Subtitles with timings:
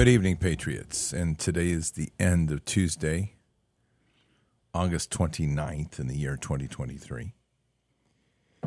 [0.00, 1.12] Good evening, Patriots.
[1.12, 3.34] And today is the end of Tuesday,
[4.72, 7.34] August 29th in the year 2023.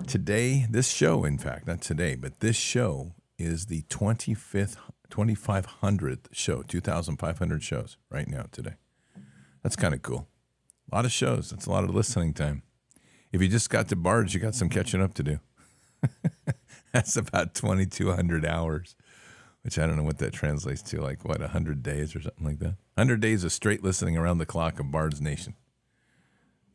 [0.05, 4.75] Today, this show, in fact, not today, but this show is the 25th,
[5.09, 8.75] 2500th show, 2,500 shows right now today.
[9.63, 10.27] That's kind of cool.
[10.91, 11.49] A lot of shows.
[11.49, 12.61] That's a lot of listening time.
[13.31, 15.39] If you just got to Bards, you got some catching up to do.
[16.91, 18.95] That's about 2,200 hours
[19.63, 22.59] which I don't know what that translates to, like what, 100 days or something like
[22.59, 22.75] that?
[22.96, 25.56] 100 days of straight listening around the clock of Bard's Nation.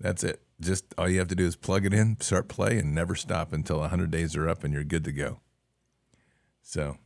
[0.00, 0.42] That's it.
[0.60, 3.52] Just all you have to do is plug it in, start play, and never stop
[3.52, 5.40] until 100 days are up and you're good to go.
[6.62, 6.98] So,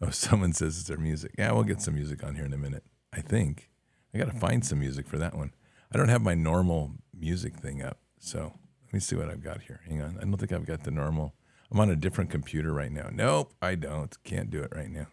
[0.00, 1.34] oh, someone says it's their music.
[1.38, 2.84] Yeah, we'll get some music on here in a minute.
[3.12, 3.68] I think.
[4.14, 5.52] I got to find some music for that one.
[5.92, 7.98] I don't have my normal music thing up.
[8.18, 8.52] So,
[8.86, 9.80] let me see what I've got here.
[9.88, 10.18] Hang on.
[10.18, 11.34] I don't think I've got the normal.
[11.72, 13.08] I'm on a different computer right now.
[13.10, 14.14] Nope, I don't.
[14.24, 15.06] Can't do it right now.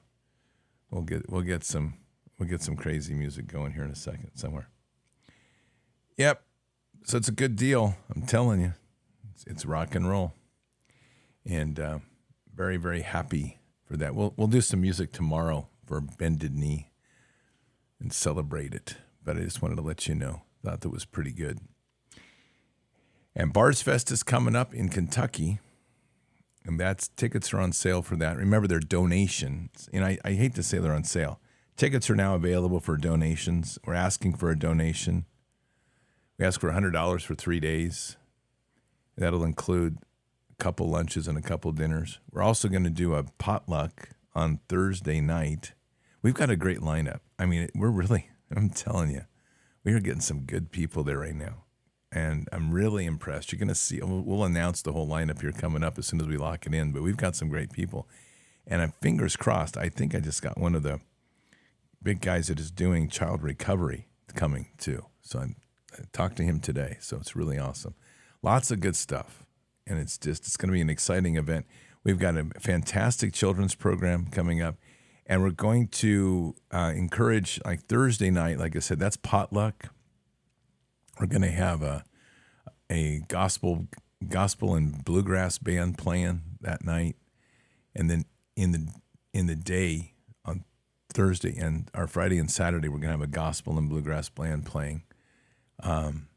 [0.92, 1.94] We'll get we'll get some
[2.38, 4.68] we'll get some crazy music going here in a second somewhere.
[6.18, 6.44] Yep.
[7.06, 7.96] So it's a good deal.
[8.14, 8.74] I'm telling you,
[9.34, 10.34] it's, it's rock and roll,
[11.46, 12.00] and uh,
[12.54, 14.14] very very happy for that.
[14.14, 16.92] We'll we'll do some music tomorrow for Bended Knee
[18.02, 18.98] and celebrate it.
[19.24, 20.42] But I just wanted to let you know.
[20.62, 21.60] Thought that was pretty good.
[23.34, 25.60] And Bards Fest is coming up in Kentucky
[26.66, 28.38] and that's tickets are on sale for that.
[28.38, 31.40] Remember, they're donations, and I, I hate to say they're on sale.
[31.78, 33.80] Tickets are now available for donations.
[33.86, 35.26] We're asking for a donation.
[36.38, 38.18] We ask for $100 for three days.
[39.18, 39.98] That'll include
[40.52, 42.20] a couple lunches and a couple dinners.
[42.32, 45.74] We're also going to do a potluck on Thursday night.
[46.22, 47.20] We've got a great lineup.
[47.38, 49.22] I mean, we're really, I'm telling you,
[49.84, 51.64] we are getting some good people there right now
[52.12, 53.52] and I'm really impressed.
[53.52, 54.00] You're going to see.
[54.02, 56.92] We'll announce the whole lineup here coming up as soon as we lock it in.
[56.92, 58.08] But we've got some great people,
[58.66, 59.78] and I'm fingers crossed.
[59.78, 61.00] I think I just got one of the
[62.02, 65.06] big guys that is doing child recovery coming too.
[65.22, 65.56] So I'm,
[65.94, 66.98] I talked to him today.
[67.00, 67.94] So it's really awesome.
[68.42, 69.46] Lots of good stuff,
[69.86, 71.66] and it's just it's going to be an exciting event.
[72.04, 74.76] We've got a fantastic children's program coming up.
[75.26, 79.90] And we're going to uh, encourage, like Thursday night, like I said, that's potluck
[81.20, 82.04] we're going to have a
[82.90, 83.88] a gospel
[84.28, 87.16] gospel and bluegrass band playing that night,
[87.96, 88.26] and then
[88.56, 88.88] in the
[89.34, 90.14] in the day
[90.46, 90.64] on
[91.14, 94.66] Thursday and our Friday and Saturday we're going to have a gospel and bluegrass band
[94.66, 95.04] playing.
[95.82, 96.28] Um,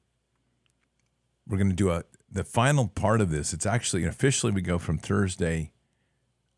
[1.46, 3.52] we're going to do a the final part of this.
[3.52, 5.72] It's actually officially we go from Thursday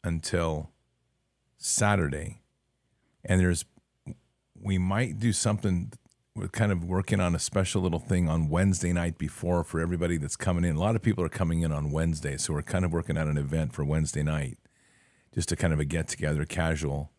[0.02, 0.70] until
[1.56, 2.42] Saturday,
[3.24, 3.64] and there's
[4.60, 5.92] we might do something
[6.36, 10.16] we're kind of working on a special little thing on Wednesday night before for everybody
[10.16, 10.74] that's coming in.
[10.74, 13.28] A lot of people are coming in on Wednesday, so we're kind of working on
[13.28, 14.58] an event for Wednesday night,
[15.32, 17.12] just to kind of a get together, casual.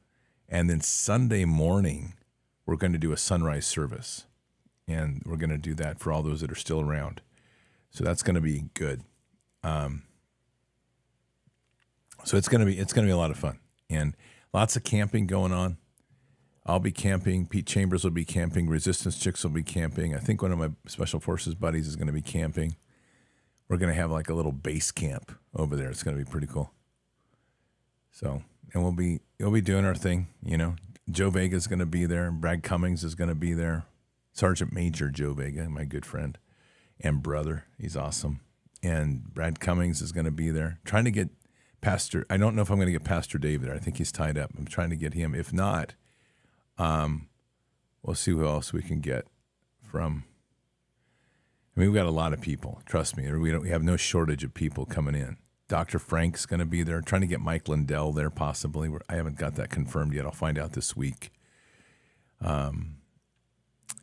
[0.50, 2.16] And then Sunday morning,
[2.66, 4.26] we're going to do a sunrise service,
[4.86, 7.22] and we're going to do that for all those that are still around.
[7.92, 9.04] So that's going to be good.
[9.64, 10.04] Um,
[12.26, 13.60] so it's going to be it's going to be a lot of fun
[13.90, 14.16] and
[14.54, 15.78] lots of camping going on.
[16.66, 17.46] I'll be camping.
[17.46, 18.68] Pete Chambers will be camping.
[18.68, 20.16] Resistance Chicks will be camping.
[20.16, 22.76] I think one of my special forces buddies is going to be camping.
[23.68, 25.90] We're going to have like a little base camp over there.
[25.90, 26.72] It's going to be pretty cool.
[28.12, 30.28] So, and we'll be we'll be doing our thing.
[30.44, 30.76] You know,
[31.10, 32.32] Joe Vega is going to be there.
[32.32, 33.86] Brad Cummings is going to be there.
[34.34, 36.38] Sergeant Major Joe Vega, my good friend
[37.00, 37.66] and brother.
[37.78, 38.42] He's awesome.
[38.82, 40.80] And Brad Cummings is going to be there.
[40.86, 41.30] Trying to get
[41.82, 42.26] Pastor.
[42.30, 43.74] I don't know if I'm going to get Pastor Dave there.
[43.74, 44.52] I think he's tied up.
[44.58, 45.36] I'm trying to get him.
[45.36, 45.94] If not
[46.78, 47.28] um,
[48.04, 49.26] we'll see who else we can get
[49.84, 50.24] from.
[51.76, 52.82] I mean, we've got a lot of people.
[52.86, 53.62] Trust me, we don't.
[53.62, 55.38] We have no shortage of people coming in.
[55.68, 56.00] Dr.
[56.00, 57.02] Frank's going to be there.
[57.02, 58.90] Trying to get Mike Lindell there, possibly.
[59.10, 60.26] I haven't got that confirmed yet.
[60.26, 61.32] I'll find out this week.
[62.40, 62.98] Um,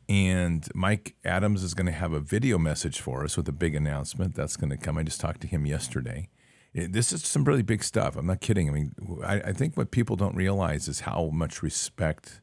[0.09, 3.75] and Mike Adams is going to have a video message for us with a big
[3.75, 4.99] announcement that's going to come.
[4.99, 6.29] I just talked to him yesterday.
[6.75, 8.17] This is some really big stuff.
[8.17, 8.69] I'm not kidding.
[8.69, 8.93] I mean,
[9.25, 12.42] I, I think what people don't realize is how much respect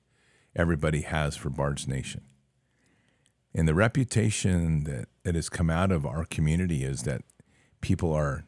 [0.55, 2.21] everybody has for Bard's Nation.
[3.53, 7.21] And the reputation that, that has come out of our community is that
[7.81, 8.45] people are,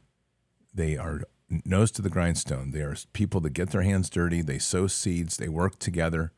[0.74, 1.24] they are
[1.66, 2.72] nose to the grindstone.
[2.72, 6.32] They are people that get their hands dirty, they sow seeds, they work together.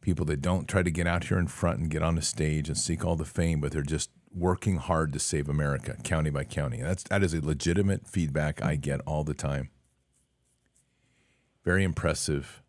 [0.00, 2.68] People that don't try to get out here in front and get on the stage
[2.68, 6.44] and seek all the fame, but they're just working hard to save America, county by
[6.44, 6.80] county.
[6.80, 9.70] That's that is a legitimate feedback I get all the time.
[11.64, 12.62] Very impressive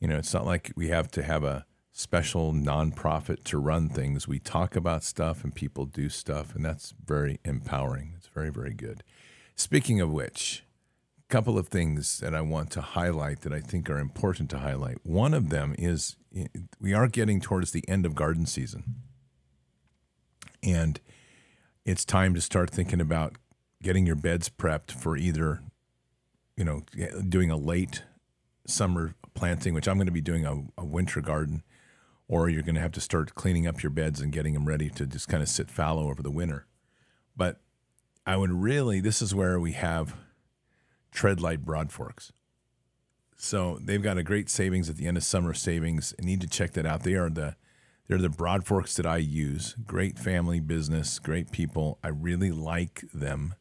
[0.00, 4.26] you know, it's not like we have to have a special nonprofit to run things.
[4.26, 8.14] We talk about stuff and people do stuff, and that's very empowering.
[8.16, 9.04] It's very, very good.
[9.54, 10.64] Speaking of which,
[11.18, 14.58] a couple of things that I want to highlight that I think are important to
[14.58, 14.98] highlight.
[15.04, 16.46] One of them is eh,
[16.80, 18.96] we are getting towards the end of garden season.
[20.62, 21.00] And
[21.84, 23.36] it's time to start thinking about
[23.82, 25.62] getting your beds prepped for either,
[26.56, 28.02] you know, eh, doing a late
[28.66, 31.62] summer planting, which I'm going to be doing a, a winter garden,
[32.28, 34.88] or you're going to have to start cleaning up your beds and getting them ready
[34.90, 36.66] to just kind of sit fallow over the winter.
[37.36, 37.60] But
[38.26, 40.14] I would really, this is where we have
[41.12, 42.32] Treadlite Broad Forks.
[43.36, 46.14] So they've got a great savings at the end of summer savings.
[46.20, 47.02] Need to check that out.
[47.02, 47.56] They are the
[48.06, 49.74] they're the broad forks that I use.
[49.86, 51.98] Great family business, great people.
[52.04, 53.54] I really like them.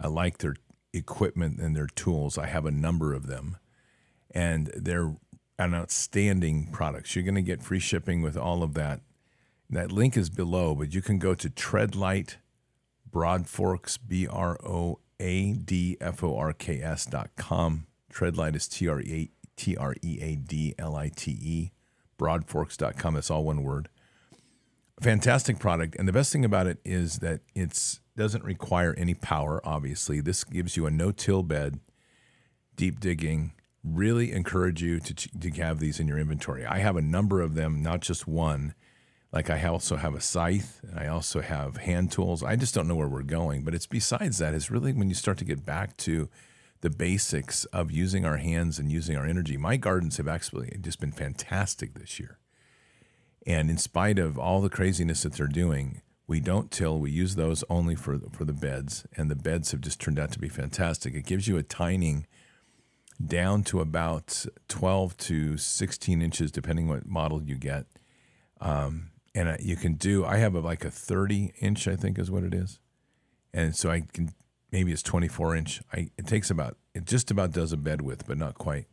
[0.00, 0.56] I like their
[0.92, 2.36] equipment and their tools.
[2.36, 3.56] I have a number of them.
[4.34, 5.14] And they're
[5.58, 7.14] an outstanding product.
[7.14, 9.00] You're going to get free shipping with all of that.
[9.70, 12.36] That link is below, but you can go to Treadlite
[13.10, 17.86] Broadforks, B R O A D F O R K S dot com.
[18.12, 19.30] Treadlite is T R E
[20.20, 21.72] A D L I T E
[22.18, 23.16] broadforks.com.
[23.16, 23.88] It's all one word.
[25.00, 25.96] Fantastic product.
[25.96, 30.20] And the best thing about it is that it doesn't require any power, obviously.
[30.20, 31.80] This gives you a no till bed,
[32.76, 33.52] deep digging.
[33.84, 36.64] Really encourage you to, to have these in your inventory.
[36.64, 38.74] I have a number of them, not just one.
[39.30, 42.42] Like I also have a scythe and I also have hand tools.
[42.42, 43.62] I just don't know where we're going.
[43.62, 46.28] But it's besides that, it's really when you start to get back to
[46.80, 49.56] the basics of using our hands and using our energy.
[49.56, 52.38] My gardens have actually just been fantastic this year.
[53.46, 56.98] And in spite of all the craziness that they're doing, we don't till.
[56.98, 60.32] We use those only for for the beds, and the beds have just turned out
[60.32, 61.14] to be fantastic.
[61.14, 62.26] It gives you a tining
[63.26, 67.86] down to about 12 to 16 inches, depending what model you get.
[68.60, 70.24] Um, and you can do.
[70.24, 72.78] I have a, like a 30 inch, I think is what it is,
[73.52, 74.32] and so I can
[74.74, 75.82] maybe it's 24 inch.
[75.92, 78.86] I, it takes about, it just about does a bed width, but not quite.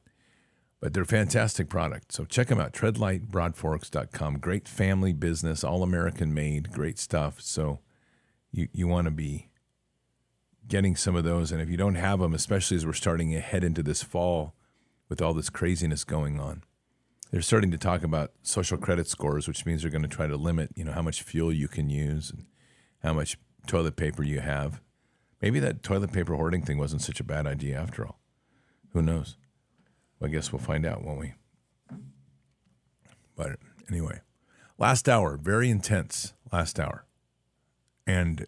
[0.79, 2.15] But they're fantastic products.
[2.15, 4.37] So check them out, treadlitebroadforks.com.
[4.37, 7.41] Great family business, all American made, great stuff.
[7.41, 7.79] So
[8.51, 9.49] you, you want to be
[10.71, 11.51] getting some of those.
[11.51, 14.55] And if you don't have them, especially as we're starting to head into this fall
[15.09, 16.63] with all this craziness going on,
[17.29, 20.37] they're starting to talk about social credit scores, which means they're going to try to
[20.37, 22.45] limit, you know, how much fuel you can use and
[23.03, 23.37] how much
[23.67, 24.81] toilet paper you have.
[25.41, 28.19] Maybe that toilet paper hoarding thing wasn't such a bad idea after all.
[28.93, 29.37] Who knows?
[30.19, 31.33] Well, I guess we'll find out, won't we?
[33.35, 33.59] But
[33.89, 34.21] anyway,
[34.77, 37.05] last hour, very intense last hour.
[38.07, 38.45] And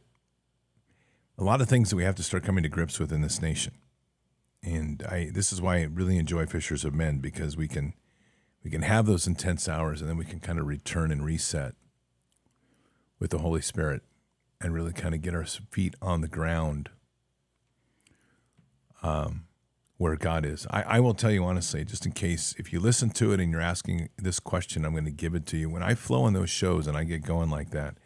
[1.38, 3.42] a lot of things that we have to start coming to grips with in this
[3.42, 3.74] nation.
[4.62, 7.94] And I this is why I really enjoy Fishers of Men because we can
[8.64, 11.76] we can have those intense hours and then we can kind of return and reset
[13.20, 14.02] with the Holy Spirit
[14.62, 16.90] and really kind of get our feet on the ground
[19.02, 19.46] um,
[19.98, 20.66] where God is.
[20.70, 23.52] I, I will tell you honestly, just in case, if you listen to it and
[23.52, 25.70] you're asking this question, I'm going to give it to you.
[25.70, 27.98] When I flow in those shows and I get going like that,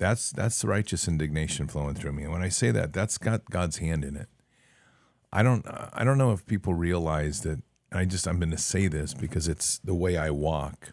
[0.00, 2.24] that's that's righteous indignation flowing through me.
[2.24, 4.28] And when I say that, that's got God's hand in it.
[5.32, 7.62] I don't I don't know if people realize that.
[7.92, 10.92] I just I'm going to say this because it's the way I walk.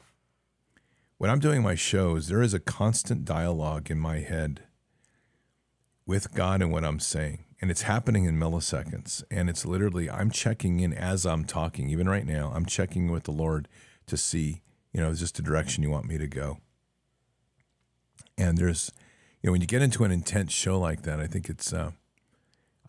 [1.18, 4.62] When I'm doing my shows, there is a constant dialogue in my head
[6.06, 7.46] with God and what I'm saying.
[7.62, 9.24] And it's happening in milliseconds.
[9.32, 13.24] And it's literally, I'm checking in as I'm talking, even right now, I'm checking with
[13.24, 13.68] the Lord
[14.06, 14.62] to see,
[14.94, 16.60] you know, just the direction you want me to go.
[18.38, 18.92] And there's,
[19.42, 21.92] you know, when you get into an intense show like that, I think it's, uh,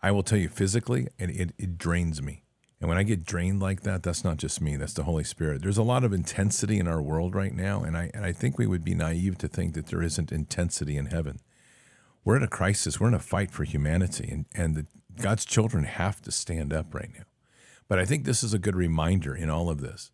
[0.01, 2.43] I will tell you physically, it, it, it drains me.
[2.79, 5.61] And when I get drained like that, that's not just me, that's the Holy Spirit.
[5.61, 7.83] There's a lot of intensity in our world right now.
[7.83, 10.95] And I, and I think we would be naive to think that there isn't intensity
[10.95, 11.39] in heaven
[12.23, 12.99] we're in a crisis.
[12.99, 14.85] We're in a fight for humanity, and, and the,
[15.19, 17.23] God's children have to stand up right now.
[17.87, 20.11] But I think this is a good reminder in all of this.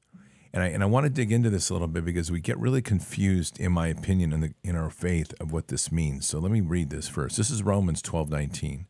[0.56, 2.58] And I, and I want to dig into this a little bit because we get
[2.58, 6.26] really confused, in my opinion, in, the, in our faith of what this means.
[6.26, 7.36] So let me read this first.
[7.36, 8.88] This is Romans 12 19.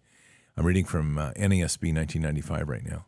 [0.56, 3.08] I'm reading from uh, NASB 1995 right now.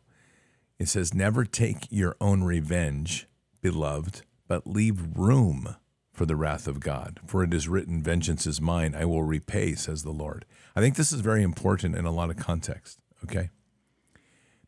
[0.76, 3.28] It says, Never take your own revenge,
[3.60, 5.76] beloved, but leave room
[6.12, 7.20] for the wrath of God.
[7.24, 10.44] For it is written, Vengeance is mine, I will repay, says the Lord.
[10.74, 13.50] I think this is very important in a lot of context, okay?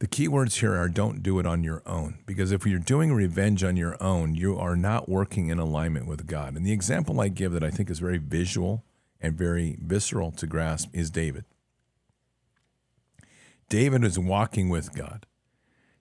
[0.01, 3.13] The key words here are don't do it on your own, because if you're doing
[3.13, 6.57] revenge on your own, you are not working in alignment with God.
[6.57, 8.83] And the example I give that I think is very visual
[9.21, 11.45] and very visceral to grasp is David.
[13.69, 15.27] David is walking with God.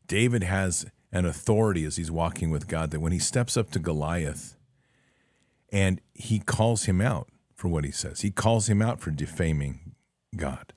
[0.07, 3.79] David has an authority as he's walking with God that when he steps up to
[3.79, 4.55] Goliath,
[5.71, 8.21] and he calls him out for what he says.
[8.21, 9.93] He calls him out for defaming
[10.35, 10.73] God.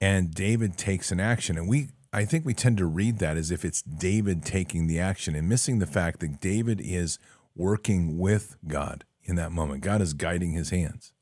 [0.00, 1.56] And David takes an action.
[1.56, 5.00] And we I think we tend to read that as if it's David taking the
[5.00, 7.18] action and missing the fact that David is
[7.56, 9.82] working with God in that moment.
[9.82, 11.12] God is guiding his hands.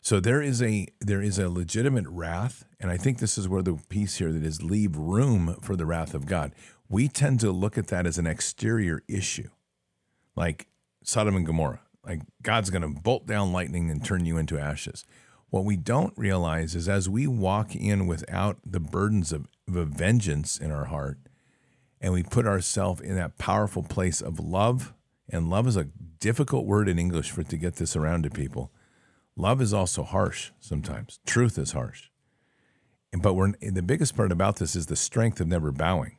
[0.00, 3.62] So there is a there is a legitimate wrath, and I think this is where
[3.62, 6.52] the piece here that is leave room for the wrath of God.
[6.88, 9.50] We tend to look at that as an exterior issue,
[10.34, 10.68] like
[11.02, 11.80] Sodom and Gomorrah.
[12.06, 15.04] Like God's going to bolt down lightning and turn you into ashes.
[15.50, 19.84] What we don't realize is as we walk in without the burdens of, of a
[19.84, 21.18] vengeance in our heart,
[22.00, 24.94] and we put ourselves in that powerful place of love,
[25.28, 28.30] and love is a difficult word in English for it to get this around to
[28.30, 28.72] people.
[29.36, 31.20] Love is also harsh sometimes.
[31.26, 32.08] Truth is harsh.
[33.12, 36.16] And, But we're, the biggest part about this is the strength of never bowing.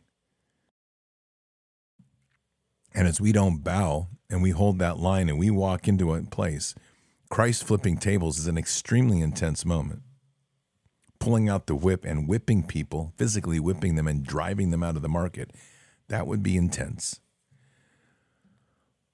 [2.94, 6.22] And as we don't bow and we hold that line and we walk into a
[6.24, 6.76] place,
[7.30, 10.02] Christ flipping tables is an extremely intense moment.
[11.20, 15.02] Pulling out the whip and whipping people, physically whipping them and driving them out of
[15.02, 15.52] the market,
[16.08, 17.20] that would be intense.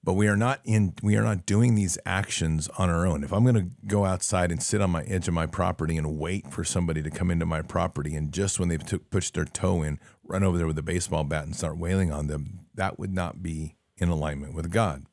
[0.06, 3.24] But we are not in we are not doing these actions on our own.
[3.24, 6.16] If I'm going to go outside and sit on my edge of my property and
[6.16, 9.44] wait for somebody to come into my property and just when they've took, pushed their
[9.44, 13.00] toe in, run over there with a baseball bat and start wailing on them, that
[13.00, 15.06] would not be in alignment with God.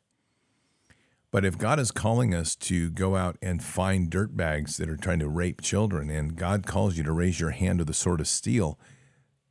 [1.33, 4.95] But if God is calling us to go out and find dirt bags that are
[4.95, 8.19] trying to rape children, and God calls you to raise your hand to the sword
[8.19, 8.77] of steel,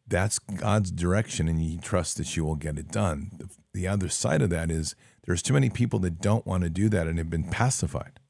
[0.07, 3.33] that's God's direction, and you trust that you will get it done.
[3.37, 4.95] The, the other side of that is
[5.27, 8.21] there's too many people that don't want to do that and have been pacified.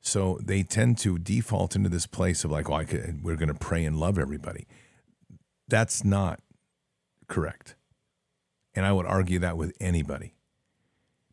[0.00, 3.54] So they tend to default into this place of like, well, could, we're going to
[3.54, 4.66] pray and love everybody.
[5.68, 6.40] That's not
[7.28, 7.74] correct.
[8.74, 10.34] And I would argue that with anybody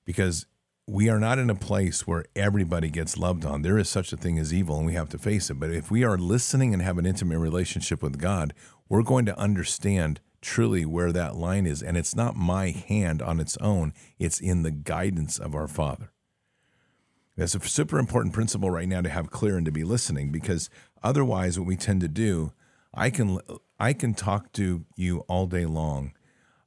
[0.04, 0.46] because
[0.90, 3.62] we are not in a place where everybody gets loved on.
[3.62, 5.60] There is such a thing as evil, and we have to face it.
[5.60, 8.56] But if we are listening and have an intimate relationship with God,
[8.90, 11.84] we're going to understand truly where that line is.
[11.84, 16.12] And it's not my hand on its own, it's in the guidance of our Father.
[17.38, 20.72] That's a super important principle right now to have clear and to be listening because
[21.04, 22.52] otherwise, what we tend to do,
[22.96, 23.40] I can,
[23.80, 26.14] I can talk to you all day long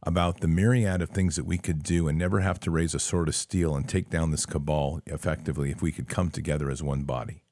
[0.03, 2.99] about the myriad of things that we could do and never have to raise a
[2.99, 6.83] sword of steel and take down this cabal effectively if we could come together as
[6.83, 7.45] one body.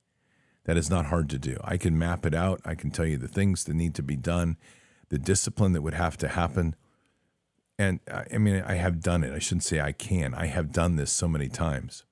[0.65, 1.57] That is not hard to do.
[1.65, 2.61] I can map it out.
[2.65, 4.57] I can tell you the things that need to be done,
[5.09, 6.75] the discipline that would have to happen.
[7.79, 9.33] And I mean, I have done it.
[9.33, 10.35] I shouldn't say I can.
[10.35, 12.05] I have done this so many times.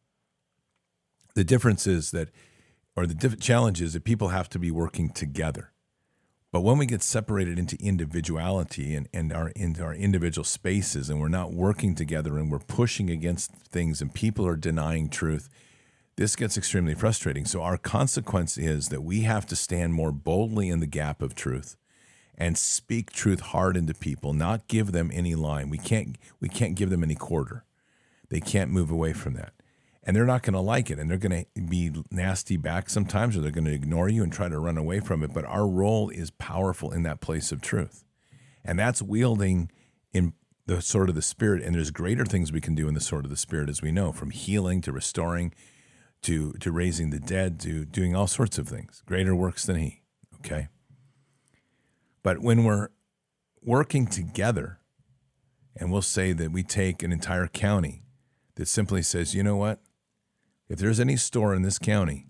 [1.34, 2.30] The difference is that,
[2.96, 5.72] or the diff- challenge is that people have to be working together.
[6.50, 11.20] But when we get separated into individuality and, and our into our individual spaces and
[11.20, 15.50] we're not working together and we're pushing against things and people are denying truth,
[16.16, 17.44] this gets extremely frustrating.
[17.44, 21.34] So our consequence is that we have to stand more boldly in the gap of
[21.34, 21.76] truth
[22.38, 25.68] and speak truth hard into people, not give them any line.
[25.68, 27.64] We can't we can't give them any quarter.
[28.30, 29.52] They can't move away from that
[30.08, 33.36] and they're not going to like it and they're going to be nasty back sometimes
[33.36, 35.68] or they're going to ignore you and try to run away from it but our
[35.68, 38.04] role is powerful in that place of truth.
[38.64, 39.70] And that's wielding
[40.14, 40.32] in
[40.64, 43.26] the sword of the spirit and there's greater things we can do in the sword
[43.26, 45.52] of the spirit as we know from healing to restoring
[46.22, 49.02] to to raising the dead to doing all sorts of things.
[49.04, 50.00] Greater works than he
[50.36, 50.68] okay?
[52.22, 52.88] But when we're
[53.60, 54.78] working together
[55.76, 58.04] and we'll say that we take an entire county
[58.54, 59.80] that simply says you know what
[60.68, 62.26] if there's any store in this county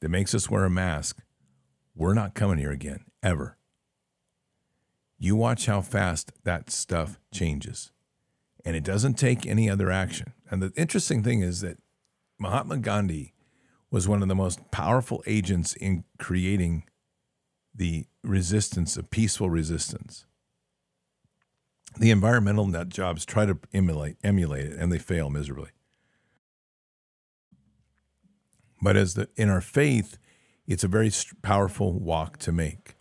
[0.00, 1.22] that makes us wear a mask,
[1.94, 3.56] we're not coming here again, ever.
[5.18, 7.92] You watch how fast that stuff changes.
[8.64, 10.32] And it doesn't take any other action.
[10.50, 11.78] And the interesting thing is that
[12.38, 13.32] Mahatma Gandhi
[13.90, 16.84] was one of the most powerful agents in creating
[17.74, 20.26] the resistance, of peaceful resistance.
[21.98, 25.70] The environmental nut jobs try to emulate, emulate it, and they fail miserably.
[28.82, 30.18] But as the, in our faith,
[30.66, 32.96] it's a very powerful walk to make.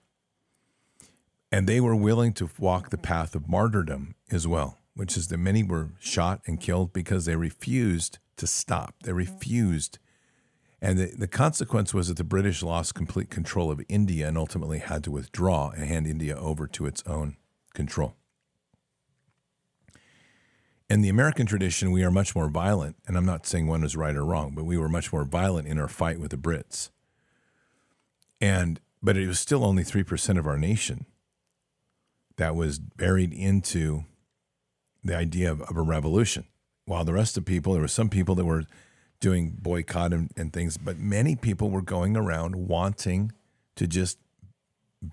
[1.51, 5.37] And they were willing to walk the path of martyrdom as well, which is that
[5.39, 8.95] many were shot and killed because they refused to stop.
[9.03, 9.97] They refused.
[10.81, 14.79] And the, the consequence was that the British lost complete control of India and ultimately
[14.79, 17.37] had to withdraw and hand India over to its own
[17.73, 18.15] control.
[20.91, 23.95] In the American tradition, we are much more violent, and I'm not saying one is
[23.95, 26.89] right or wrong, but we were much more violent in our fight with the Brits.
[28.41, 31.05] And but it was still only three percent of our nation
[32.35, 34.03] that was buried into
[35.01, 36.43] the idea of, of, a revolution.
[36.83, 38.65] While the rest of people, there were some people that were
[39.21, 43.31] doing boycott and, and things, but many people were going around wanting
[43.77, 44.17] to just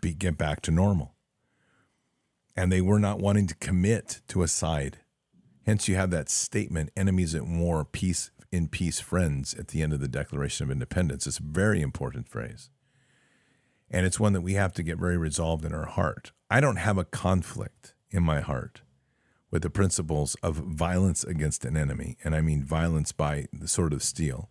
[0.01, 1.15] be, get back to normal.
[2.57, 4.99] And they were not wanting to commit to a side.
[5.69, 9.93] Hence, you have that statement enemies at war, peace in peace, friends at the end
[9.93, 11.27] of the Declaration of Independence.
[11.27, 12.71] It's a very important phrase.
[13.91, 16.33] And it's one that we have to get very resolved in our heart.
[16.49, 18.81] I don't have a conflict in my heart
[19.51, 22.17] with the principles of violence against an enemy.
[22.25, 24.49] And I mean violence by the sword of steel.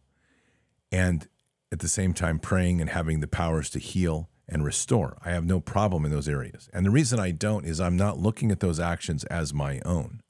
[0.91, 1.27] And
[1.71, 5.17] at the same time, praying and having the powers to heal and restore.
[5.25, 6.69] I have no problem in those areas.
[6.71, 10.21] And the reason I don't is I'm not looking at those actions as my own.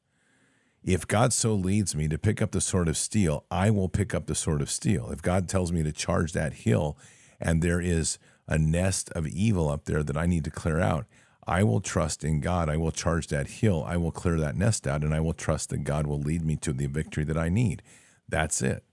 [0.87, 4.15] If God so leads me to pick up the sword of steel, I will pick
[4.15, 5.09] up the sword of steel.
[5.11, 6.97] If God tells me to charge that hill
[7.41, 11.05] and there is a nest of evil up there that I need to clear out,
[11.45, 12.69] I will trust in God.
[12.69, 13.83] I will charge that hill.
[13.85, 16.55] I will clear that nest out and I will trust that God will lead me
[16.55, 17.81] to the victory that I need.
[18.29, 18.85] That's it.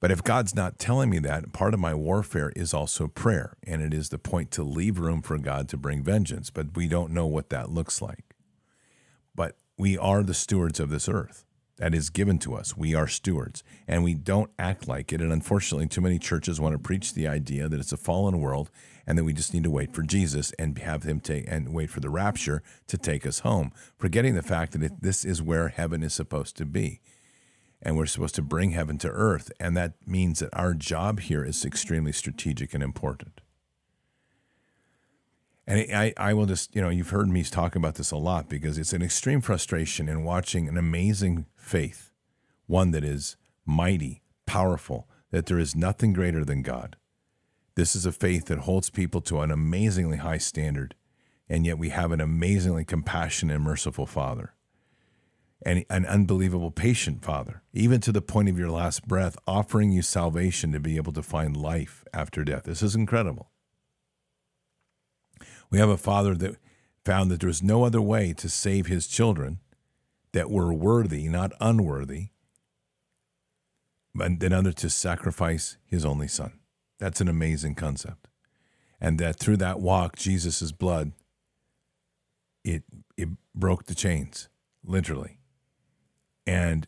[0.00, 3.56] But if God's not telling me that, part of my warfare is also prayer.
[3.62, 6.50] And it is the point to leave room for God to bring vengeance.
[6.50, 8.27] But we don't know what that looks like.
[9.78, 11.44] We are the stewards of this earth
[11.76, 12.76] that is given to us.
[12.76, 15.20] We are stewards, and we don't act like it.
[15.20, 18.70] And unfortunately, too many churches want to preach the idea that it's a fallen world
[19.06, 21.90] and that we just need to wait for Jesus and have him take and wait
[21.90, 26.02] for the rapture to take us home, forgetting the fact that this is where heaven
[26.02, 27.00] is supposed to be
[27.80, 29.52] and we're supposed to bring heaven to earth.
[29.60, 33.40] And that means that our job here is extremely strategic and important.
[35.68, 38.48] And I, I will just, you know, you've heard me talk about this a lot
[38.48, 42.10] because it's an extreme frustration in watching an amazing faith,
[42.66, 46.96] one that is mighty, powerful, that there is nothing greater than God.
[47.74, 50.94] This is a faith that holds people to an amazingly high standard,
[51.50, 54.54] and yet we have an amazingly compassionate and merciful Father
[55.60, 60.00] and an unbelievable patient Father, even to the point of your last breath, offering you
[60.00, 62.62] salvation to be able to find life after death.
[62.62, 63.50] This is incredible.
[65.70, 66.56] We have a Father that
[67.04, 69.60] found that there was no other way to save his children
[70.32, 72.28] that were worthy, not unworthy,
[74.14, 76.58] than other to sacrifice his only Son.
[76.98, 78.28] That's an amazing concept.
[79.00, 81.12] And that through that walk, Jesus' blood,
[82.64, 82.82] it,
[83.16, 84.48] it broke the chains,
[84.84, 85.38] literally
[86.48, 86.86] and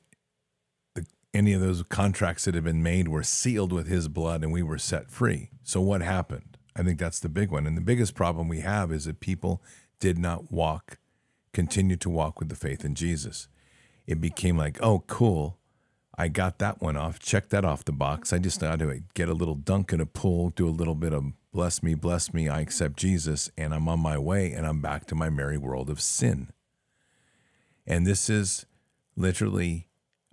[0.95, 4.51] the, any of those contracts that had been made were sealed with his blood and
[4.51, 5.51] we were set free.
[5.63, 6.50] So what happened?
[6.77, 7.67] I think that's the big one.
[7.67, 9.63] And the biggest problem we have is that people
[9.99, 10.99] did not walk,
[11.53, 13.49] continue to walk with the faith in Jesus.
[14.07, 15.59] It became like, oh, cool.
[16.17, 17.19] I got that one off.
[17.19, 18.33] Check that off the box.
[18.33, 21.13] I just got to get a little dunk in a pool, do a little bit
[21.13, 22.49] of bless me, bless me.
[22.49, 25.91] I accept Jesus, and I'm on my way, and I'm back to my merry world
[25.91, 26.51] of sin.
[27.87, 28.67] And this is
[29.17, 29.89] literally,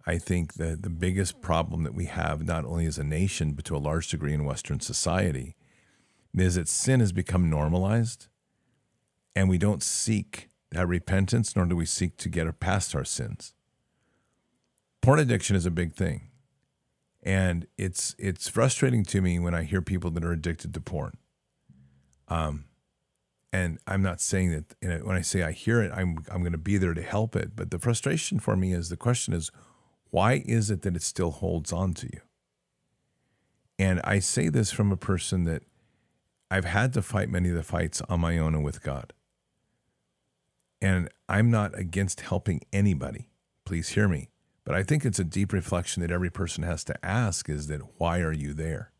[0.05, 3.65] I think that the biggest problem that we have, not only as a nation, but
[3.65, 5.55] to a large degree in Western society,
[6.39, 8.27] is that sin has become normalized
[9.35, 13.53] and we don't seek that repentance, nor do we seek to get past our sins.
[15.01, 16.29] Porn addiction is a big thing.
[17.23, 21.17] And it's it's frustrating to me when I hear people that are addicted to porn.
[22.29, 22.65] Um,
[23.53, 26.41] and I'm not saying that you know, when I say I hear it, I'm I'm
[26.41, 27.55] going to be there to help it.
[27.55, 29.51] But the frustration for me is the question is,
[30.09, 32.21] why is it that it still holds on to you?
[33.79, 35.63] And I say this from a person that
[36.49, 39.13] I've had to fight many of the fights on my own and with God.
[40.81, 43.29] And I'm not against helping anybody.
[43.65, 44.29] Please hear me.
[44.63, 47.81] But I think it's a deep reflection that every person has to ask is that
[47.97, 48.91] why are you there?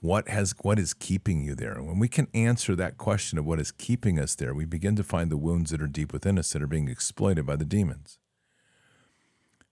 [0.00, 3.44] what has what is keeping you there and when we can answer that question of
[3.44, 6.38] what is keeping us there we begin to find the wounds that are deep within
[6.38, 8.18] us that are being exploited by the demons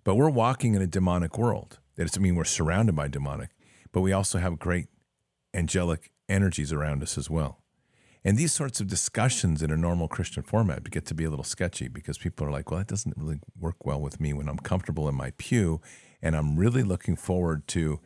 [0.03, 3.51] but we're walking in a demonic world that doesn't mean we're surrounded by demonic
[3.93, 4.89] but we also have great
[5.53, 7.61] angelic energies around us as well
[8.27, 11.45] and these sorts of discussions in a normal christian format get to be a little
[11.45, 14.59] sketchy because people are like well that doesn't really work well with me when i'm
[14.59, 15.81] comfortable in my pew
[16.23, 18.01] and i'm really looking forward to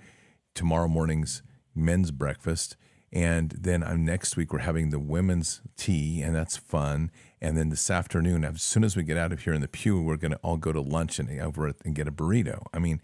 [0.54, 1.42] tomorrow morning's
[1.78, 2.76] men's breakfast.
[3.10, 7.10] And then uh, next week, we're having the women's tea, and that's fun.
[7.40, 10.02] And then this afternoon, as soon as we get out of here in the pew,
[10.02, 12.66] we're going to all go to lunch and over and get a burrito.
[12.74, 13.00] I mean,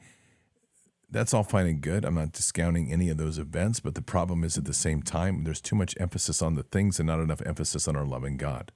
[1.15, 2.05] that's all fine and good.
[2.05, 5.45] I'm not discounting any of those events, but the problem is at the same time,
[5.45, 8.73] there's too much emphasis on the things and not enough emphasis on our loving God.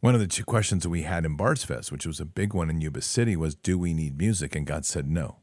[0.00, 2.54] One of the two questions that we had in Bards Fest, which was a big
[2.54, 4.56] one in Yuba City, was Do we need music?
[4.56, 5.40] And God said no.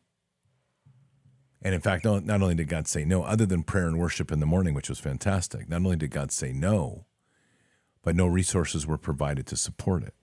[1.62, 4.32] And in fact, not, not only did God say no, other than prayer and worship
[4.32, 7.06] in the morning, which was fantastic, not only did God say no,
[8.02, 10.16] but no resources were provided to support it.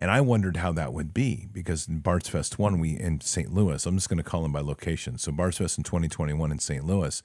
[0.00, 3.52] And I wondered how that would be because in Bards Fest 1, we in St.
[3.52, 5.18] Louis, I'm just going to call them by location.
[5.18, 6.84] So Bards Fest in 2021 in St.
[6.84, 7.20] Louis,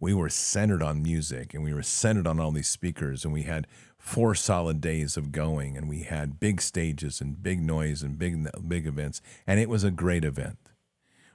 [0.00, 3.42] we were centered on music and we were centered on all these speakers and we
[3.42, 3.66] had
[3.98, 8.48] four solid days of going and we had big stages and big noise and big
[8.66, 10.56] big events and it was a great event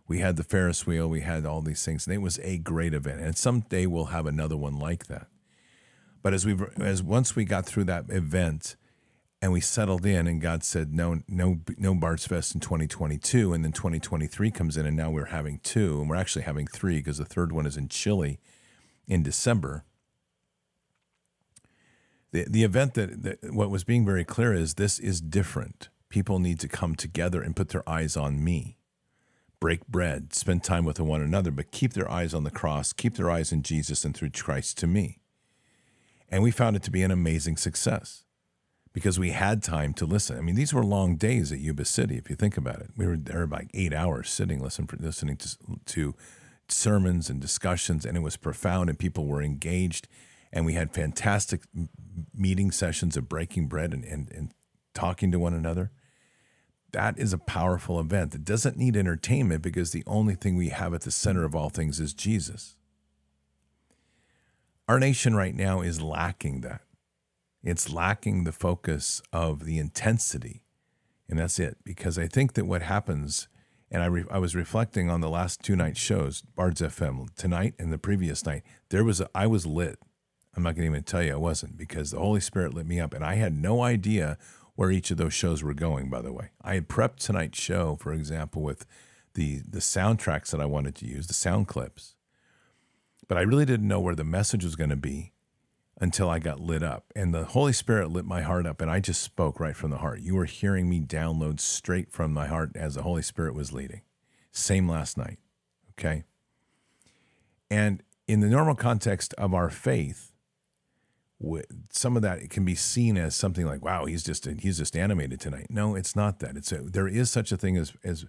[0.08, 2.94] we had the ferris wheel we had all these things and it was a great
[2.94, 5.28] event and someday we'll have another one like that
[6.22, 8.78] but as we as once we got through that event
[9.44, 13.62] and we settled in and God said no no no Bards Fest in 2022 and
[13.62, 17.18] then 2023 comes in and now we're having two and we're actually having three because
[17.18, 18.40] the third one is in Chile
[19.06, 19.84] in December.
[22.32, 25.90] The the event that, that what was being very clear is this is different.
[26.08, 28.78] People need to come together and put their eyes on me.
[29.60, 33.16] Break bread spend time with one another but keep their eyes on the cross keep
[33.16, 35.20] their eyes in Jesus and through Christ to me.
[36.30, 38.23] And we found it to be an amazing success
[38.94, 40.38] because we had time to listen.
[40.38, 42.92] I mean, these were long days at Yuba City, if you think about it.
[42.96, 46.16] We were there about eight hours sitting, listening, listening to, to
[46.68, 50.08] sermons and discussions, and it was profound, and people were engaged.
[50.52, 51.64] And we had fantastic
[52.36, 54.54] meeting sessions of breaking bread and, and, and
[54.94, 55.92] talking to one another.
[56.92, 58.36] That is a powerful event.
[58.36, 61.70] It doesn't need entertainment because the only thing we have at the center of all
[61.70, 62.76] things is Jesus.
[64.88, 66.82] Our nation right now is lacking that.
[67.64, 70.64] It's lacking the focus of the intensity.
[71.30, 71.78] And that's it.
[71.84, 73.48] Because I think that what happens,
[73.90, 77.74] and I, re, I was reflecting on the last two night shows, Bards FM, tonight
[77.80, 80.00] and the previous night, there was a, I was lit.
[80.56, 83.00] I'm not going to even tell you I wasn't because the Holy Spirit lit me
[83.00, 83.14] up.
[83.14, 84.38] And I had no idea
[84.76, 86.50] where each of those shows were going, by the way.
[86.62, 88.86] I had prepped tonight's show, for example, with
[89.36, 92.16] the, the soundtracks that I wanted to use, the sound clips.
[93.28, 95.33] But I really didn't know where the message was going to be
[96.00, 97.06] until I got lit up.
[97.16, 99.98] And the Holy Spirit lit my heart up, and I just spoke right from the
[99.98, 100.22] heart.
[100.22, 104.02] You were hearing me download straight from my heart as the Holy Spirit was leading.
[104.52, 105.40] Same last night.
[105.92, 106.24] Okay.
[107.70, 110.32] And in the normal context of our faith,
[111.92, 115.40] some of that can be seen as something like, "Wow, he's just he's just animated
[115.40, 116.56] tonight." No, it's not that.
[116.56, 118.26] It's a, there is such a thing as as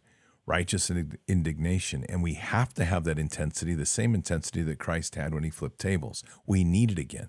[0.46, 0.90] righteous
[1.28, 5.44] indignation, and we have to have that intensity, the same intensity that Christ had when
[5.44, 6.22] he flipped tables.
[6.46, 7.28] We need it again.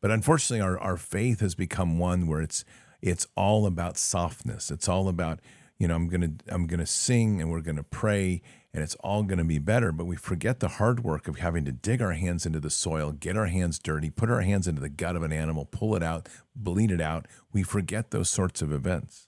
[0.00, 2.64] But unfortunately, our, our faith has become one where it's
[3.00, 4.70] it's all about softness.
[4.70, 5.40] It's all about
[5.78, 9.44] you know I'm gonna I'm gonna sing and we're gonna pray and it's all gonna
[9.44, 9.92] be better.
[9.92, 13.12] But we forget the hard work of having to dig our hands into the soil,
[13.12, 16.02] get our hands dirty, put our hands into the gut of an animal, pull it
[16.02, 17.26] out, bleed it out.
[17.52, 19.26] We forget those sorts of events.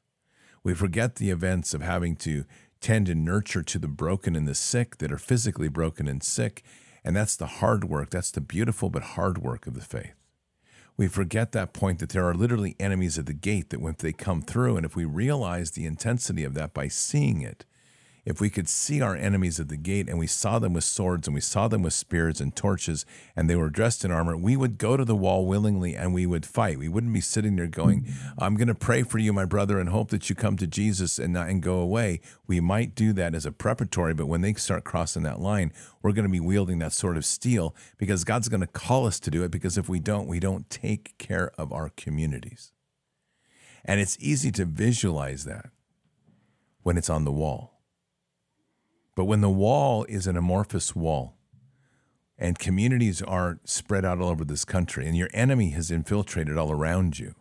[0.62, 2.44] We forget the events of having to
[2.80, 6.62] tend to nurture to the broken and the sick that are physically broken and sick.
[7.02, 8.10] And that's the hard work.
[8.10, 10.19] That's the beautiful but hard work of the faith
[11.00, 14.12] we forget that point that there are literally enemies at the gate that when they
[14.12, 17.64] come through, and if we realize the intensity of that by seeing it,
[18.24, 21.26] if we could see our enemies at the gate and we saw them with swords
[21.26, 24.56] and we saw them with spears and torches and they were dressed in armor, we
[24.56, 26.78] would go to the wall willingly and we would fight.
[26.78, 28.06] We wouldn't be sitting there going,
[28.38, 31.18] I'm going to pray for you, my brother, and hope that you come to Jesus
[31.18, 32.20] and, and go away.
[32.46, 36.12] We might do that as a preparatory, but when they start crossing that line, we're
[36.12, 39.30] going to be wielding that sort of steel because God's going to call us to
[39.30, 42.72] do it because if we don't, we don't take care of our communities.
[43.84, 45.70] And it's easy to visualize that
[46.82, 47.79] when it's on the wall.
[49.20, 51.36] But when the wall is an amorphous wall
[52.38, 56.72] and communities are spread out all over this country and your enemy has infiltrated all
[56.72, 57.34] around you,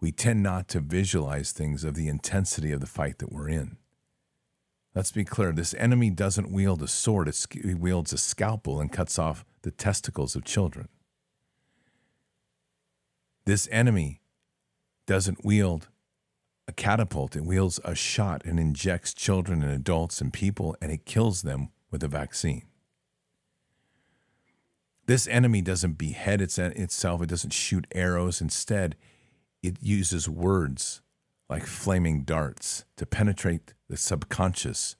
[0.00, 3.76] we tend not to visualize things of the intensity of the fight that we're in.
[4.96, 9.16] Let's be clear this enemy doesn't wield a sword, he wields a scalpel and cuts
[9.16, 10.88] off the testicles of children.
[13.44, 14.22] This enemy
[15.06, 15.86] doesn't wield
[16.70, 17.34] a catapult.
[17.34, 21.70] It wields a shot and injects children and adults and people, and it kills them
[21.90, 22.62] with a vaccine.
[25.06, 28.40] This enemy doesn't behead itself, it doesn't shoot arrows.
[28.40, 28.94] Instead,
[29.64, 31.02] it uses words
[31.48, 34.94] like flaming darts to penetrate the subconscious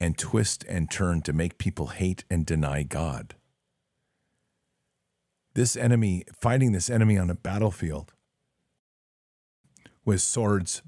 [0.00, 3.36] and twist and turn to make people hate and deny God.
[5.54, 8.12] This enemy, fighting this enemy on a battlefield
[10.04, 10.82] with swords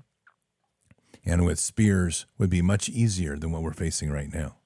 [1.29, 4.57] and with spears would be much easier than what we're facing right now.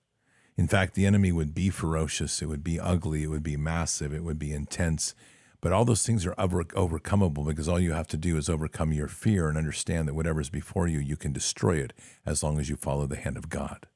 [0.57, 4.15] In fact, the enemy would be ferocious, it would be ugly, it would be massive,
[4.15, 5.13] it would be intense.
[5.61, 8.93] But all those things are over- overcomable because all you have to do is overcome
[8.93, 11.93] your fear and understand that whatever's before you, you can destroy it
[12.25, 13.89] as long as you follow the hand of God.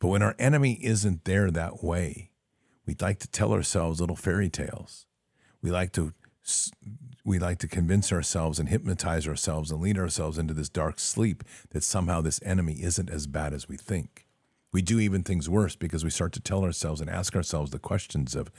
[0.00, 2.32] But when our enemy isn't there that way,
[2.86, 5.06] we'd like to tell ourselves little fairy tales.
[5.62, 6.12] We like to
[7.24, 11.42] we like to convince ourselves and hypnotize ourselves and lead ourselves into this dark sleep
[11.70, 14.26] that somehow this enemy isn't as bad as we think.
[14.72, 17.78] We do even things worse because we start to tell ourselves and ask ourselves the
[17.78, 18.50] questions of,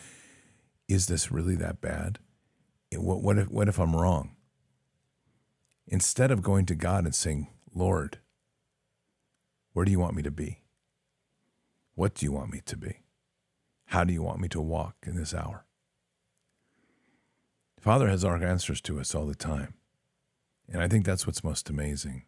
[0.88, 2.20] is this really that bad?
[2.94, 4.36] What, what, if, what if I'm wrong?
[5.88, 8.20] Instead of going to God and saying, Lord,
[9.74, 10.60] where do you want me to be?
[11.96, 13.00] What do you want me to be?
[13.86, 15.66] How do you want me to walk in this hour?
[17.88, 19.74] Father has our answers to us all the time.
[20.68, 22.26] And I think that's what's most amazing.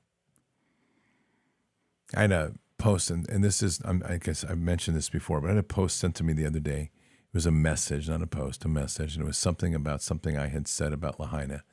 [2.15, 5.47] I had a post, and, and this is, I guess I've mentioned this before, but
[5.47, 6.91] I had a post sent to me the other day.
[6.93, 9.15] It was a message, not a post, a message.
[9.15, 11.63] And it was something about something I had said about Lahaina.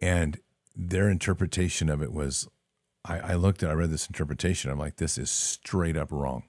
[0.00, 0.38] And
[0.76, 2.46] their interpretation of it was
[3.04, 4.70] I, I looked at, I read this interpretation.
[4.70, 6.44] I'm like, this is straight up wrong.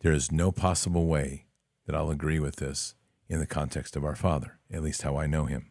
[0.00, 1.44] There is no possible way
[1.84, 2.94] that I'll agree with this
[3.32, 5.70] in the context of our Father, at least how I know him.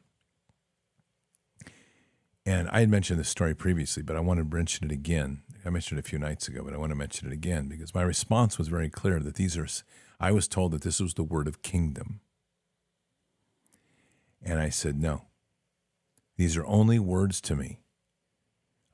[2.43, 5.43] And I had mentioned this story previously, but I want to mention it again.
[5.63, 7.93] I mentioned it a few nights ago, but I want to mention it again because
[7.93, 9.67] my response was very clear that these are,
[10.19, 12.21] I was told that this was the word of kingdom.
[14.41, 15.27] And I said, no,
[16.37, 17.77] these are only words to me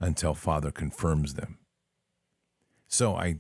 [0.02, 1.58] until Father confirms them.
[2.90, 3.38] So I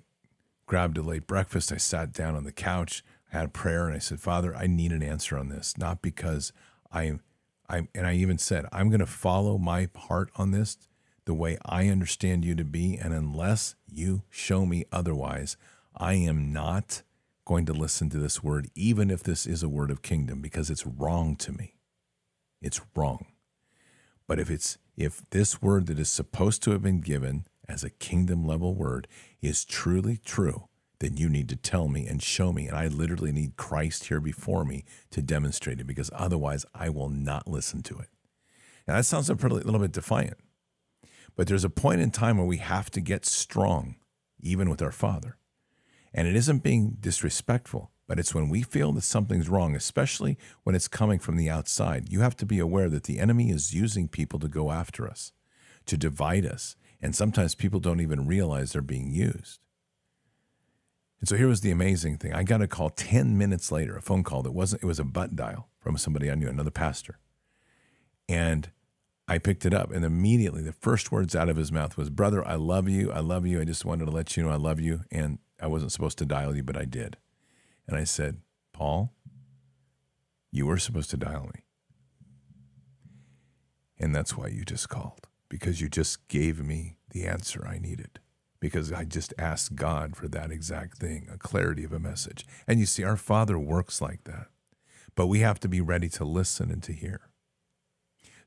[0.67, 1.73] grabbed a late breakfast.
[1.73, 4.67] I sat down on the couch, I had a prayer, and I said, Father, I
[4.67, 6.53] need an answer on this, not because
[6.91, 7.19] I,
[7.69, 10.77] I, and I even said, I'm going to follow my heart on this
[11.25, 15.57] the way I understand you to be, and unless you show me otherwise,
[15.95, 17.03] I am not
[17.45, 20.69] going to listen to this word, even if this is a word of kingdom, because
[20.69, 21.75] it's wrong to me.
[22.61, 23.25] It's wrong.
[24.27, 27.89] But if it's if this word that is supposed to have been given as a
[27.89, 29.07] kingdom level word
[29.41, 30.67] is truly true,
[30.99, 32.67] then you need to tell me and show me.
[32.67, 37.09] And I literally need Christ here before me to demonstrate it because otherwise I will
[37.09, 38.07] not listen to it.
[38.87, 40.37] Now, that sounds a pretty, little bit defiant,
[41.35, 43.95] but there's a point in time where we have to get strong,
[44.39, 45.37] even with our Father.
[46.13, 50.73] And it isn't being disrespectful, but it's when we feel that something's wrong, especially when
[50.73, 52.09] it's coming from the outside.
[52.09, 55.33] You have to be aware that the enemy is using people to go after us,
[55.85, 56.77] to divide us.
[57.01, 59.59] And sometimes people don't even realize they're being used.
[61.19, 62.33] And so here was the amazing thing.
[62.33, 65.03] I got a call 10 minutes later, a phone call that wasn't, it was a
[65.03, 67.17] butt dial from somebody I knew, another pastor.
[68.29, 68.69] And
[69.27, 72.47] I picked it up, and immediately the first words out of his mouth was, Brother,
[72.47, 73.11] I love you.
[73.11, 73.59] I love you.
[73.59, 75.01] I just wanted to let you know I love you.
[75.11, 77.17] And I wasn't supposed to dial you, but I did.
[77.87, 78.37] And I said,
[78.71, 79.13] Paul,
[80.51, 81.61] you were supposed to dial me.
[83.99, 88.19] And that's why you just called, because you just gave me the answer I needed.
[88.59, 92.45] Because I just asked God for that exact thing, a clarity of a message.
[92.67, 94.47] And you see, our Father works like that.
[95.15, 97.21] But we have to be ready to listen and to hear.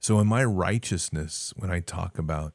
[0.00, 2.54] So, in my righteousness, when I talk about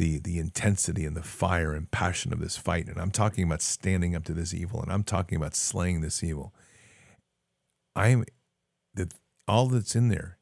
[0.00, 2.88] the the intensity and the fire and passion of this fight.
[2.88, 6.24] And I'm talking about standing up to this evil, and I'm talking about slaying this
[6.24, 6.54] evil.
[7.94, 8.24] I'm
[8.94, 9.12] that
[9.46, 10.38] all that's in there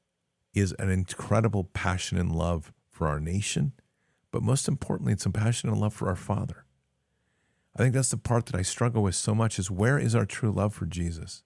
[0.54, 3.72] is an incredible passion and love for our nation,
[4.30, 6.64] but most importantly, it's a passion and love for our Father.
[7.76, 10.26] I think that's the part that I struggle with so much is where is our
[10.26, 11.42] true love for Jesus?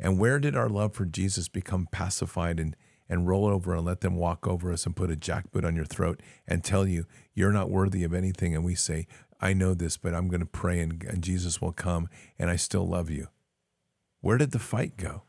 [0.00, 2.76] And where did our love for Jesus become pacified and
[3.12, 5.84] and roll over and let them walk over us and put a jackboot on your
[5.84, 8.54] throat and tell you you're not worthy of anything.
[8.54, 9.06] And we say,
[9.38, 12.56] I know this, but I'm going to pray and, and Jesus will come and I
[12.56, 13.28] still love you.
[14.22, 15.24] Where did the fight go?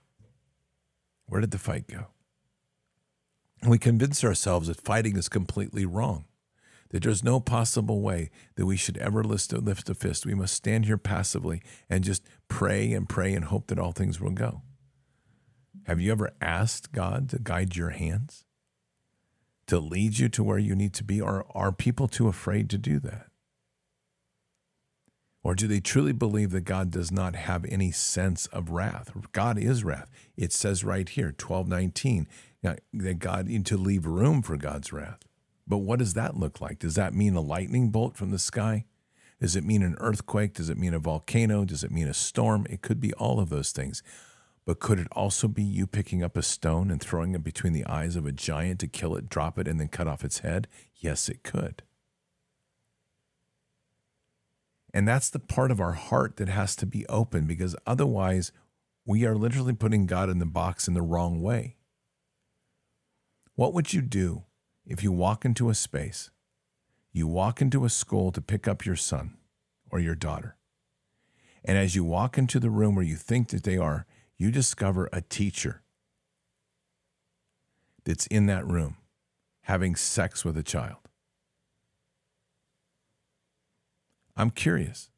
[1.25, 2.07] Where did the fight go?
[3.65, 6.25] we convince ourselves that fighting is completely wrong,
[6.93, 10.27] that there's no possible way that we should ever lift a, lift a fist.
[10.27, 14.21] We must stand here passively and just pray and pray and hope that all things
[14.21, 14.61] will go.
[15.87, 18.45] Have you ever asked God to guide your hands,
[19.65, 21.19] to lead you to where you need to be?
[21.19, 23.25] Or are people too afraid to do that?
[25.43, 29.11] Or do they truly believe that God does not have any sense of wrath?
[29.31, 30.11] God is wrath.
[30.37, 32.27] It says right here, 1219,
[32.61, 35.21] that God to leave room for God's wrath.
[35.67, 36.79] But what does that look like?
[36.79, 38.85] Does that mean a lightning bolt from the sky?
[39.39, 40.53] Does it mean an earthquake?
[40.53, 41.65] Does it mean a volcano?
[41.65, 42.65] Does it mean a storm?
[42.69, 44.03] It could be all of those things.
[44.65, 47.85] But could it also be you picking up a stone and throwing it between the
[47.85, 50.67] eyes of a giant to kill it, drop it, and then cut off its head?
[50.95, 51.83] Yes, it could.
[54.93, 58.51] And that's the part of our heart that has to be open because otherwise
[59.05, 61.75] we are literally putting God in the box in the wrong way.
[63.55, 64.43] What would you do
[64.85, 66.29] if you walk into a space,
[67.11, 69.37] you walk into a school to pick up your son
[69.91, 70.57] or your daughter,
[71.63, 74.05] and as you walk into the room where you think that they are,
[74.37, 75.81] you discover a teacher
[78.03, 78.97] that's in that room
[79.61, 80.97] having sex with a child.
[84.35, 85.09] I'm curious.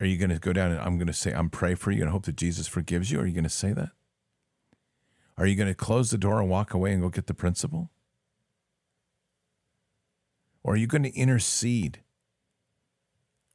[0.00, 2.02] Are you going to go down and I'm going to say, I'm pray for you
[2.02, 3.18] and hope that Jesus forgives you?
[3.18, 3.90] Are you going to say that?
[5.36, 7.90] Are you going to close the door and walk away and go get the principal?
[10.68, 12.00] Or are you going to intercede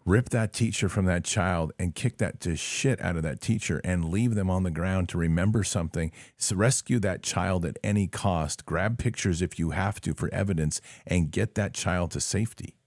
[0.04, 3.80] rip that teacher from that child and kick that to shit out of that teacher
[3.84, 6.12] and leave them on the ground to remember something.
[6.38, 8.66] So rescue that child at any cost.
[8.66, 12.78] Grab pictures if you have to for evidence and get that child to safety.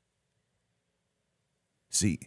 [1.89, 2.19] See,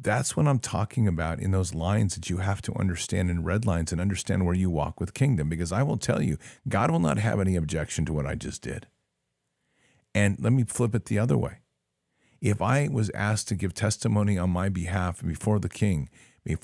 [0.00, 3.66] that's what I'm talking about in those lines that you have to understand in red
[3.66, 5.48] lines and understand where you walk with kingdom.
[5.48, 8.62] Because I will tell you, God will not have any objection to what I just
[8.62, 8.86] did.
[10.14, 11.60] And let me flip it the other way
[12.40, 16.08] if I was asked to give testimony on my behalf before the king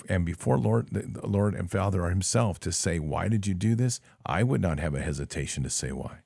[0.09, 4.00] and before Lord, the Lord and Father himself to say, Why did you do this?
[4.24, 6.20] I would not have a hesitation to say why.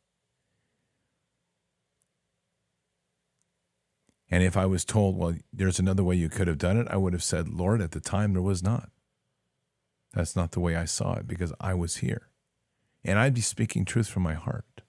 [4.30, 6.96] And if I was told, Well, there's another way you could have done it, I
[6.96, 8.90] would have said, Lord, at the time there was not.
[10.14, 12.28] That's not the way I saw it because I was here.
[13.04, 14.82] And I'd be speaking truth from my heart.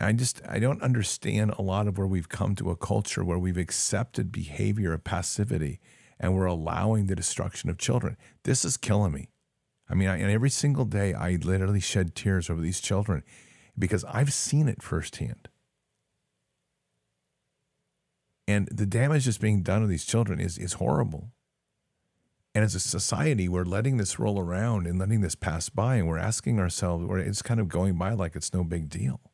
[0.00, 3.38] I just I don't understand a lot of where we've come to a culture where
[3.38, 5.80] we've accepted behavior of passivity
[6.18, 8.16] and we're allowing the destruction of children.
[8.44, 9.28] This is killing me.
[9.88, 13.24] I mean, I, and every single day I literally shed tears over these children
[13.78, 15.48] because I've seen it firsthand.
[18.46, 21.30] And the damage that's being done to these children is, is horrible.
[22.54, 26.08] And as a society, we're letting this roll around and letting this pass by, and
[26.08, 29.29] we're asking ourselves, or it's kind of going by like it's no big deal.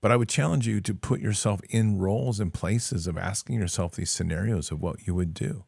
[0.00, 3.94] But I would challenge you to put yourself in roles and places of asking yourself
[3.94, 5.64] these scenarios of what you would do.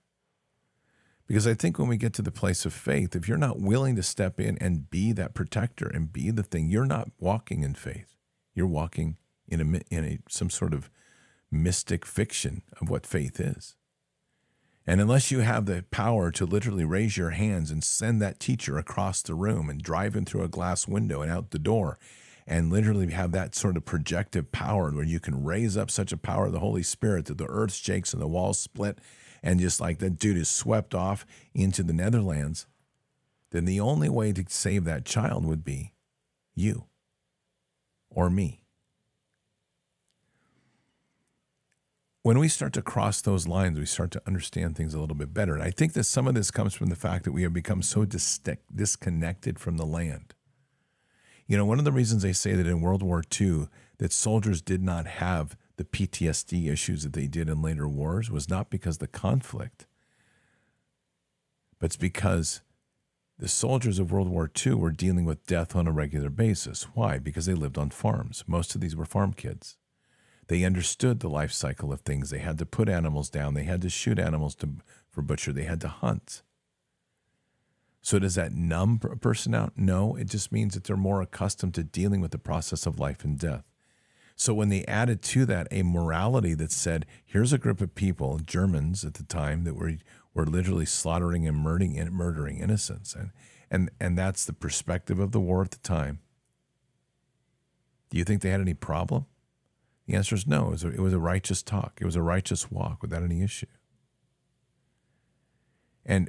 [1.27, 3.97] Because I think when we get to the place of faith, if you're not willing
[3.97, 7.75] to step in and be that protector and be the thing, you're not walking in
[7.75, 8.15] faith.
[8.55, 9.19] You're walking
[9.49, 10.91] in a in a some sort of
[11.51, 13.77] mystic fiction of what faith is.
[14.87, 18.79] And unless you have the power to literally raise your hands and send that teacher
[18.79, 21.99] across the room and drive him through a glass window and out the door
[22.47, 26.17] and literally have that sort of projective power where you can raise up such a
[26.17, 28.99] power of the Holy Spirit that the earth shakes and the walls split
[29.43, 32.67] and just like that dude is swept off into the Netherlands,
[33.51, 35.93] then the only way to save that child would be
[36.55, 36.85] you
[38.11, 38.61] or me.
[42.23, 45.35] When we start to cross those lines, we start to understand things a little bit
[45.35, 45.55] better.
[45.55, 47.83] And I think that some of this comes from the fact that we have become
[47.83, 50.33] so disconnected from the land.
[51.53, 54.63] You know, one of the reasons they say that in World War II that soldiers
[54.63, 58.97] did not have the PTSD issues that they did in later wars was not because
[58.97, 59.87] the conflict,
[61.79, 62.63] but it's because
[63.39, 66.85] the soldiers of World War II were dealing with death on a regular basis.
[66.95, 67.19] Why?
[67.19, 68.45] Because they lived on farms.
[68.47, 69.77] Most of these were farm kids.
[70.49, 72.31] They understood the life cycle of things.
[72.31, 73.53] They had to put animals down.
[73.53, 74.71] They had to shoot animals to,
[75.11, 75.53] for butcher.
[75.53, 76.43] They had to hunt.
[78.03, 79.75] So does that numb a person out?
[79.77, 83.25] No, it just means that they're more accustomed to dealing with the process of life
[83.25, 83.65] and death.
[84.35, 88.41] So when they added to that a morality that said, here's a group of people,
[88.45, 89.95] Germans at the time, that were
[90.35, 93.31] were literally slaughtering and murdering murdering innocents, and
[93.71, 96.21] and and that's the perspective of the war at the time.
[98.11, 99.27] Do you think they had any problem?
[100.07, 100.69] The answer is no.
[100.69, 101.99] It was a, it was a righteous talk.
[102.01, 103.67] It was a righteous walk without any issue.
[106.05, 106.29] And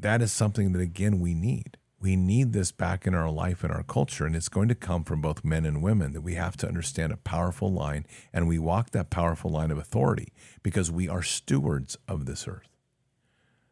[0.00, 1.76] that is something that, again, we need.
[2.00, 5.02] We need this back in our life and our culture, and it's going to come
[5.02, 8.58] from both men and women that we have to understand a powerful line, and we
[8.58, 10.32] walk that powerful line of authority
[10.62, 12.68] because we are stewards of this earth.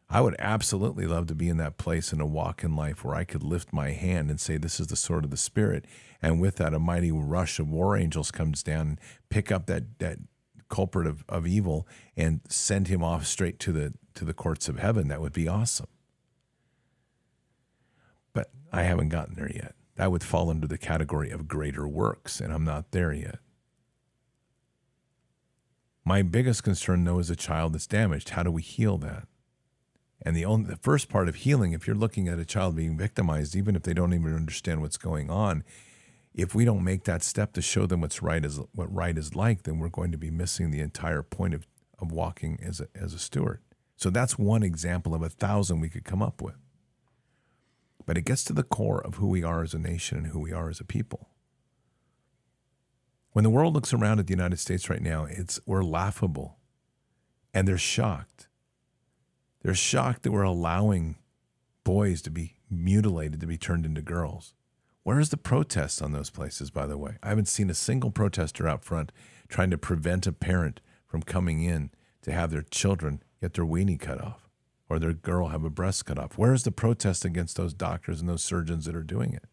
[0.09, 3.15] I would absolutely love to be in that place in a walk in life where
[3.15, 5.85] I could lift my hand and say, This is the sword of the Spirit.
[6.21, 9.99] And with that, a mighty rush of war angels comes down and pick up that,
[9.99, 10.19] that
[10.69, 14.79] culprit of, of evil and send him off straight to the, to the courts of
[14.79, 15.09] heaven.
[15.09, 15.87] That would be awesome.
[18.71, 19.75] I haven't gotten there yet.
[19.95, 23.39] That would fall under the category of greater works, and I'm not there yet.
[26.05, 28.29] My biggest concern, though, is a child that's damaged.
[28.29, 29.27] How do we heal that?
[30.21, 32.97] And the only the first part of healing, if you're looking at a child being
[32.97, 35.63] victimized, even if they don't even understand what's going on,
[36.33, 39.35] if we don't make that step to show them what's right is what right is
[39.35, 41.67] like, then we're going to be missing the entire point of,
[41.99, 43.59] of walking as a, as a steward.
[43.95, 46.55] So that's one example of a thousand we could come up with
[48.07, 50.39] but it gets to the core of who we are as a nation and who
[50.39, 51.29] we are as a people.
[53.33, 56.57] When the world looks around at the United States right now, it's we're laughable
[57.53, 58.47] and they're shocked.
[59.61, 61.17] They're shocked that we're allowing
[61.83, 64.53] boys to be mutilated to be turned into girls.
[65.03, 67.17] Where's the protest on those places, by the way?
[67.21, 69.11] I haven't seen a single protester out front
[69.49, 71.91] trying to prevent a parent from coming in
[72.21, 74.46] to have their children get their weenie cut off
[74.89, 76.37] or their girl have a breast cut off?
[76.37, 79.45] Where is the protest against those doctors and those surgeons that are doing it?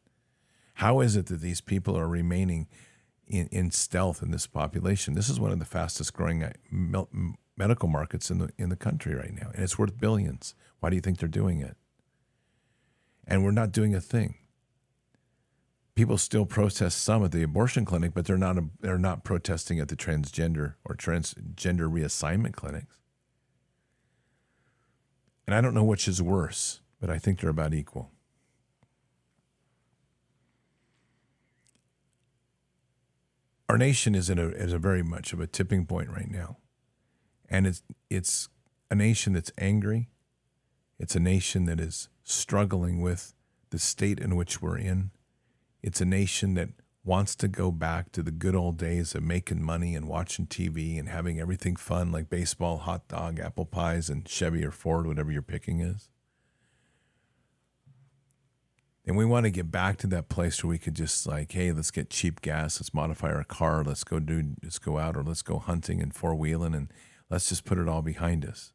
[0.74, 2.66] How is it that these people are remaining
[3.26, 5.14] in, in stealth in this population?
[5.14, 6.52] This is one of the fastest growing uh,
[7.56, 10.54] medical markets in the in the country right now, and it's worth billions.
[10.80, 11.76] Why do you think they're doing it?
[13.26, 14.36] And we're not doing a thing.
[15.94, 19.88] People still protest some at the abortion clinic, but they're not they're not protesting at
[19.88, 22.98] the transgender or transgender reassignment clinics.
[25.46, 28.10] And I don't know which is worse, but I think they're about equal.
[33.68, 36.58] Our nation is in a is a very much of a tipping point right now.
[37.48, 38.48] And it's it's
[38.90, 40.10] a nation that's angry.
[40.98, 43.34] It's a nation that is struggling with
[43.70, 45.10] the state in which we're in.
[45.82, 46.68] It's a nation that
[47.04, 50.98] wants to go back to the good old days of making money and watching TV
[50.98, 55.30] and having everything fun like baseball, hot dog, apple pies, and Chevy or Ford, whatever
[55.30, 56.08] your picking is.
[59.06, 61.72] And we want to get back to that place where we could just like, hey,
[61.72, 65.22] let's get cheap gas, let's modify our car, let's go do, let's go out, or
[65.22, 66.90] let's go hunting and four wheeling, and
[67.28, 68.72] let's just put it all behind us.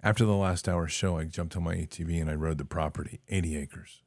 [0.00, 3.18] After the last hour show, I jumped on my ATV and I rode the property,
[3.28, 4.02] 80 acres.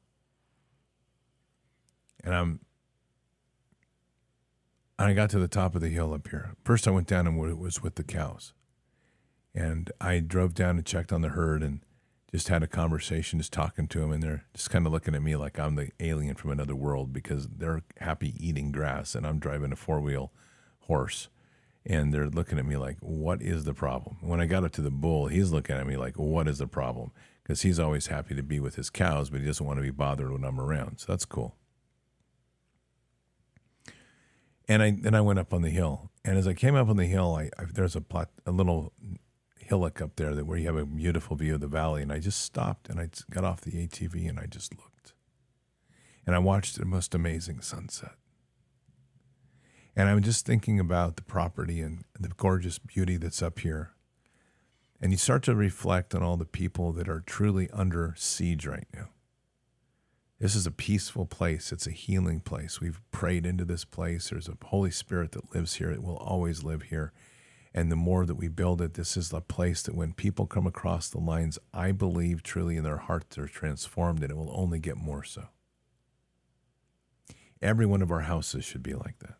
[2.24, 2.60] And I'm
[5.02, 6.54] and I got to the top of the hill up here.
[6.64, 8.54] First, I went down and it was with the cows.
[9.56, 11.80] And I drove down and checked on the herd and
[12.32, 14.12] just had a conversation, just talking to them.
[14.12, 17.14] And they're just kind of looking at me like I'm the alien from another world
[17.14, 20.32] because they're happy eating grass and I'm driving a four wheel
[20.82, 21.30] horse.
[21.84, 24.18] And they're looking at me like, what is the problem?
[24.22, 26.68] When I got up to the bull, he's looking at me like, what is the
[26.68, 27.12] problem?
[27.42, 29.90] Because he's always happy to be with his cows, but he doesn't want to be
[29.90, 31.00] bothered when I'm around.
[31.00, 31.56] So that's cool.
[34.72, 36.96] And I then I went up on the hill, and as I came up on
[36.96, 38.94] the hill, I, I there's a plot, a little
[39.60, 42.20] hillock up there that where you have a beautiful view of the valley, and I
[42.20, 45.12] just stopped and I got off the ATV and I just looked,
[46.26, 48.14] and I watched the most amazing sunset.
[49.94, 53.92] And I'm just thinking about the property and the gorgeous beauty that's up here.
[55.02, 58.88] And you start to reflect on all the people that are truly under siege right
[58.94, 59.10] now.
[60.42, 61.72] This is a peaceful place.
[61.72, 62.82] It's a healing place.
[62.82, 64.32] We've prayed into this place.
[64.32, 65.92] There's a Holy Spirit that lives here.
[65.92, 67.14] It will always live here.
[67.76, 70.66] And the more that we build it, this is a place that when people come
[70.66, 74.80] across the lines, I believe truly in their hearts are transformed, and it will only
[74.80, 75.50] get more so.
[77.62, 79.36] Every one of our houses should be like that.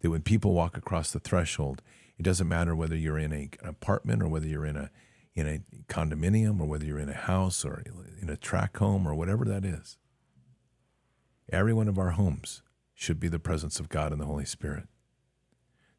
[0.00, 1.80] That when people walk across the threshold,
[2.18, 4.90] it doesn't matter whether you're in a, an apartment or whether you're in a
[5.36, 7.84] in a condominium or whether you're in a house or
[8.20, 9.96] in a track home or whatever that is.
[11.50, 12.62] Every one of our homes
[12.94, 14.88] should be the presence of God and the Holy Spirit.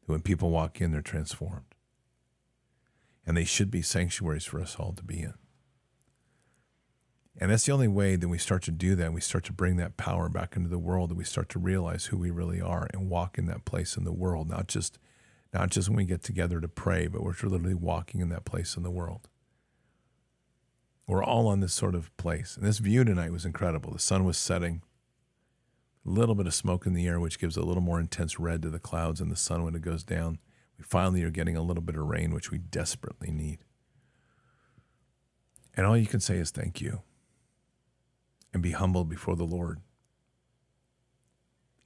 [0.02, 1.74] That when people walk in, they're transformed.
[3.26, 5.34] And they should be sanctuaries for us all to be in.
[7.38, 9.12] And that's the only way that we start to do that.
[9.12, 12.06] We start to bring that power back into the world, that we start to realize
[12.06, 14.98] who we really are and walk in that place in the world, not just
[15.52, 18.76] not just when we get together to pray, but we're literally walking in that place
[18.76, 19.28] in the world.
[21.08, 22.56] We're all on this sort of place.
[22.56, 23.92] And this view tonight was incredible.
[23.92, 24.82] The sun was setting
[26.04, 28.62] a little bit of smoke in the air, which gives a little more intense red
[28.62, 30.38] to the clouds and the sun when it goes down.
[30.78, 33.58] We finally are getting a little bit of rain, which we desperately need.
[35.76, 37.02] And all you can say is thank you
[38.52, 39.80] and be humbled before the Lord.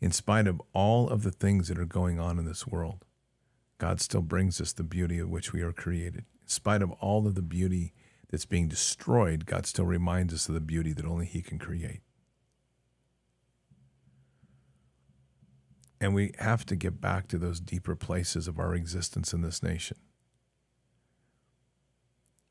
[0.00, 3.04] In spite of all of the things that are going on in this world,
[3.78, 6.24] God still brings us the beauty of which we are created.
[6.42, 7.92] In spite of all of the beauty
[8.30, 12.00] that's being destroyed, God still reminds us of the beauty that only He can create.
[16.04, 19.62] And we have to get back to those deeper places of our existence in this
[19.62, 19.96] nation.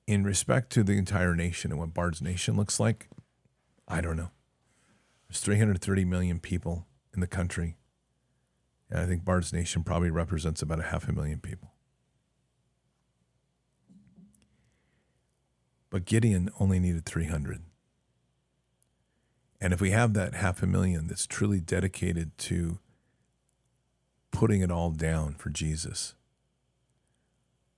[0.07, 3.09] In respect to the entire nation and what Bard's Nation looks like,
[3.87, 4.31] I don't know.
[5.29, 7.77] There's 330 million people in the country.
[8.89, 11.73] And I think Bard's Nation probably represents about a half a million people.
[15.91, 17.61] But Gideon only needed 300.
[19.61, 22.79] And if we have that half a million that's truly dedicated to
[24.33, 26.15] putting it all down for Jesus,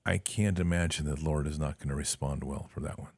[0.05, 3.11] I can't imagine that the Lord is not going to respond well for that one.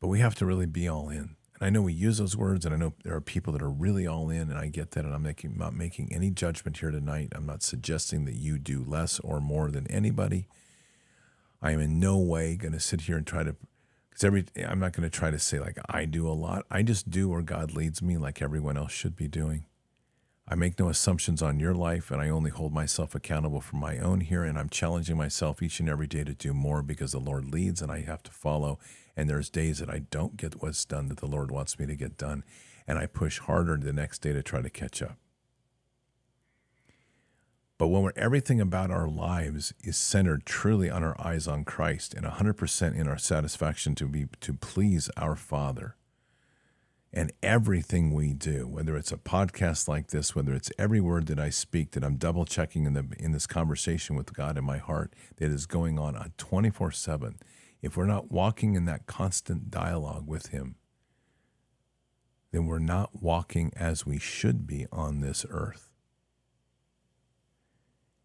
[0.00, 1.36] But we have to really be all in.
[1.54, 3.70] And I know we use those words, and I know there are people that are
[3.70, 5.04] really all in, and I get that.
[5.04, 7.32] And I'm making, not making any judgment here tonight.
[7.36, 10.48] I'm not suggesting that you do less or more than anybody.
[11.62, 13.54] I am in no way going to sit here and try to,
[14.10, 16.66] because every, I'm not going to try to say like I do a lot.
[16.68, 19.66] I just do where God leads me, like everyone else should be doing.
[20.52, 23.96] I make no assumptions on your life, and I only hold myself accountable for my
[23.96, 24.44] own here.
[24.44, 27.80] And I'm challenging myself each and every day to do more because the Lord leads
[27.80, 28.78] and I have to follow.
[29.16, 31.96] And there's days that I don't get what's done that the Lord wants me to
[31.96, 32.44] get done.
[32.86, 35.16] And I push harder the next day to try to catch up.
[37.78, 42.26] But when everything about our lives is centered truly on our eyes on Christ and
[42.26, 45.96] 100% in our satisfaction to be to please our Father,
[47.12, 51.38] and everything we do, whether it's a podcast like this, whether it's every word that
[51.38, 54.78] I speak that I'm double checking in the in this conversation with God in my
[54.78, 57.34] heart that is going on uh, on 24/7,
[57.82, 60.76] if we're not walking in that constant dialogue with him,
[62.50, 65.90] then we're not walking as we should be on this earth.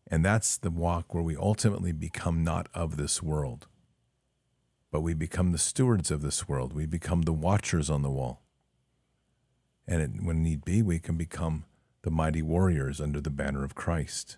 [0.09, 3.67] And that's the walk where we ultimately become not of this world,
[4.89, 6.71] but we become the stewards of this world.
[6.71, 8.46] We become the watchers on the wall.
[9.87, 11.65] And it, when need be, we can become
[12.01, 14.37] the mighty warriors under the banner of Christ.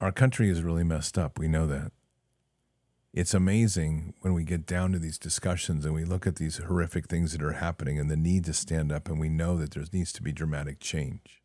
[0.00, 1.38] Our country is really messed up.
[1.38, 1.92] We know that.
[3.12, 7.08] It's amazing when we get down to these discussions and we look at these horrific
[7.08, 9.84] things that are happening and the need to stand up, and we know that there
[9.92, 11.42] needs to be dramatic change.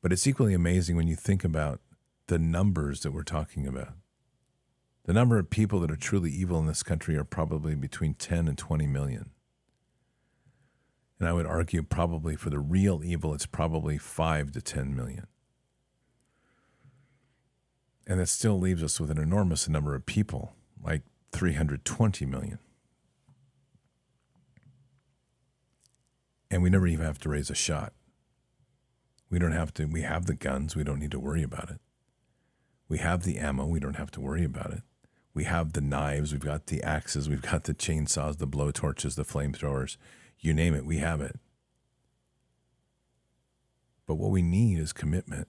[0.00, 1.80] But it's equally amazing when you think about
[2.28, 3.94] the numbers that we're talking about.
[5.08, 8.46] The number of people that are truly evil in this country are probably between 10
[8.46, 9.30] and 20 million.
[11.18, 15.26] And I would argue, probably for the real evil, it's probably 5 to 10 million.
[18.06, 20.52] And that still leaves us with an enormous number of people,
[20.84, 22.58] like 320 million.
[26.50, 27.94] And we never even have to raise a shot.
[29.30, 31.80] We don't have to, we have the guns, we don't need to worry about it.
[32.90, 34.82] We have the ammo, we don't have to worry about it.
[35.38, 39.22] We have the knives, we've got the axes, we've got the chainsaws, the blowtorches, the
[39.22, 39.96] flamethrowers,
[40.40, 41.38] you name it, we have it.
[44.04, 45.46] But what we need is commitment.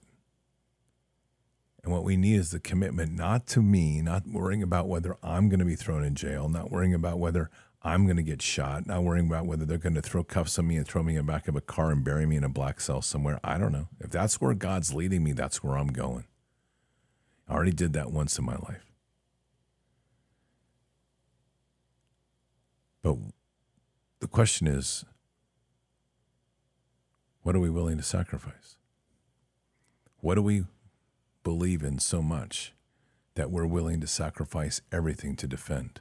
[1.82, 5.48] And what we need is the commitment not to me, not worrying about whether I'm
[5.48, 7.50] going to be thrown in jail, not worrying about whether
[7.82, 10.68] I'm going to get shot, not worrying about whether they're going to throw cuffs on
[10.68, 12.48] me and throw me in the back of a car and bury me in a
[12.48, 13.40] black cell somewhere.
[13.42, 13.88] I don't know.
[13.98, 16.26] If that's where God's leading me, that's where I'm going.
[17.48, 18.89] I already did that once in my life.
[23.02, 23.16] But
[24.20, 25.04] the question is
[27.42, 28.76] what are we willing to sacrifice?
[30.18, 30.64] What do we
[31.42, 32.74] believe in so much
[33.34, 36.00] that we're willing to sacrifice everything to defend?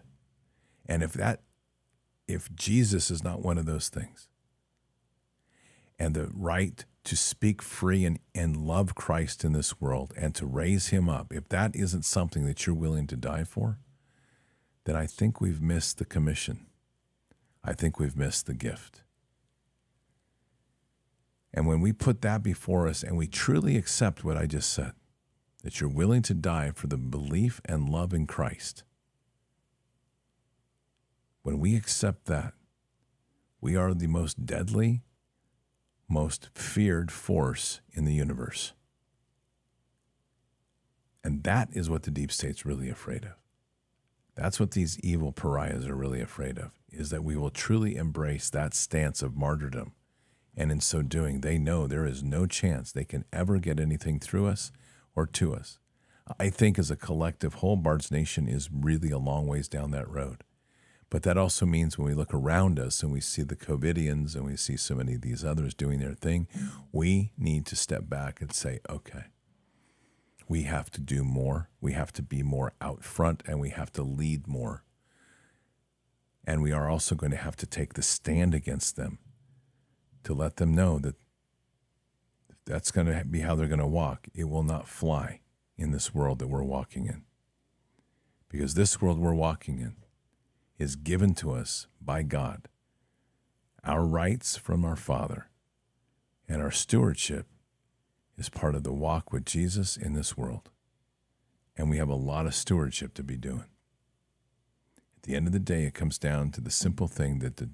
[0.86, 1.42] And if that
[2.28, 4.28] if Jesus is not one of those things,
[5.98, 10.46] and the right to speak free and, and love Christ in this world and to
[10.46, 13.80] raise him up, if that isn't something that you're willing to die for,
[14.86, 16.68] then I think we've missed the commission.
[17.64, 19.04] I think we've missed the gift.
[21.54, 24.94] And when we put that before us and we truly accept what I just said,
[25.64, 28.84] that you're willing to die for the belief and love in Christ,
[31.42, 32.54] when we accept that,
[33.62, 35.02] we are the most deadly,
[36.08, 38.74] most feared force in the universe.
[41.24, 43.39] And that is what the deep state's really afraid of.
[44.40, 48.50] That's what these evil pariahs are really afraid of is that we will truly embrace
[48.50, 49.92] that stance of martyrdom.
[50.56, 54.18] And in so doing, they know there is no chance they can ever get anything
[54.18, 54.72] through us
[55.14, 55.78] or to us.
[56.40, 60.10] I think as a collective whole, Bard's Nation is really a long ways down that
[60.10, 60.46] road.
[61.10, 64.46] But that also means when we look around us and we see the COVIDians and
[64.46, 66.48] we see so many of these others doing their thing,
[66.94, 69.26] we need to step back and say, okay,
[70.50, 71.70] we have to do more.
[71.80, 74.84] We have to be more out front and we have to lead more
[76.50, 79.20] and we are also going to have to take the stand against them
[80.24, 81.14] to let them know that
[82.66, 84.28] that's going to be how they're going to walk.
[84.34, 85.42] It will not fly
[85.78, 87.22] in this world that we're walking in.
[88.50, 89.96] Because this world we're walking in
[90.80, 92.68] is given to us by God.
[93.84, 95.52] Our rights from our Father
[96.48, 97.46] and our stewardship
[98.40, 100.70] is part of the walk with Jesus in this world.
[101.76, 103.66] And we have a lot of stewardship to be doing.
[105.18, 107.70] At the end of the day, it comes down to the simple thing that the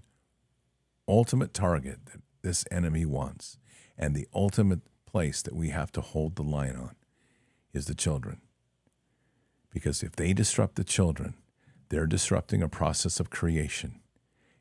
[1.08, 3.58] ultimate target that this enemy wants
[3.98, 6.96] and the ultimate place that we have to hold the line on
[7.74, 8.42] is the children.
[9.72, 11.36] Because if they disrupt the children,
[11.90, 14.00] they're disrupting a process of creation.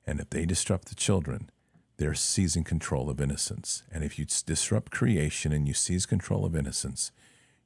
[0.07, 1.51] And if they disrupt the children,
[1.97, 3.83] they're seizing control of innocence.
[3.93, 7.13] And if you disrupt creation and you seize control of innocence,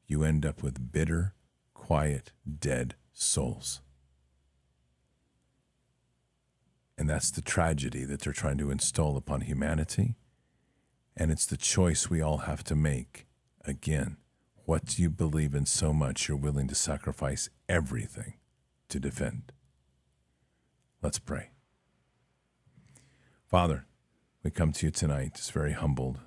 [0.07, 1.35] you end up with bitter,
[1.75, 3.81] quiet, dead souls.
[6.97, 10.17] And that's the tragedy that they're trying to install upon humanity.
[11.17, 13.27] And it's the choice we all have to make.
[13.65, 14.17] Again,
[14.65, 18.35] what do you believe in so much you're willing to sacrifice everything
[18.89, 19.53] to defend?
[21.01, 21.51] Let's pray.
[23.47, 23.87] Father,
[24.43, 26.21] we come to you tonight just very humbled,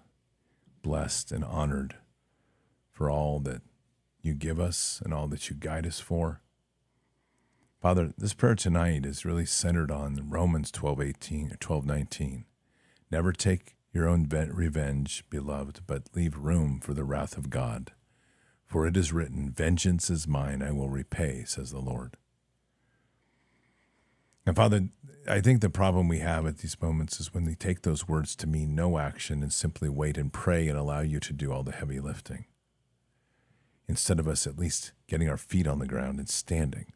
[0.82, 1.95] blessed, and honored
[2.91, 3.62] for all that
[4.22, 6.41] you give us and all that you guide us for.
[7.82, 12.45] Father, this prayer tonight is really centered on Romans 12, 18, or 12, 19.
[13.09, 17.91] Never take your own revenge, beloved, but leave room for the wrath of God.
[18.66, 22.18] For it is written, Vengeance is mine, I will repay, says the Lord.
[24.46, 24.89] And Father,
[25.28, 28.36] I think the problem we have at these moments is when we take those words
[28.38, 31.64] to mean no action and simply wait and pray and allow you to do all
[31.64, 32.46] the heavy lifting.
[33.88, 36.94] Instead of us at least getting our feet on the ground and standing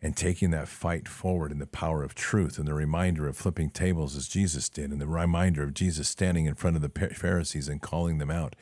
[0.00, 3.68] and taking that fight forward in the power of truth and the reminder of flipping
[3.68, 7.68] tables as Jesus did, and the reminder of Jesus standing in front of the Pharisees
[7.68, 8.54] and calling them out.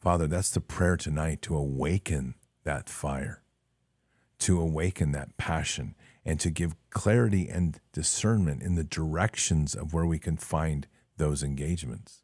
[0.00, 3.42] Father, that's the prayer tonight to awaken that fire,
[4.38, 10.06] to awaken that passion, and to give clarity and discernment in the directions of where
[10.06, 12.22] we can find those engagements.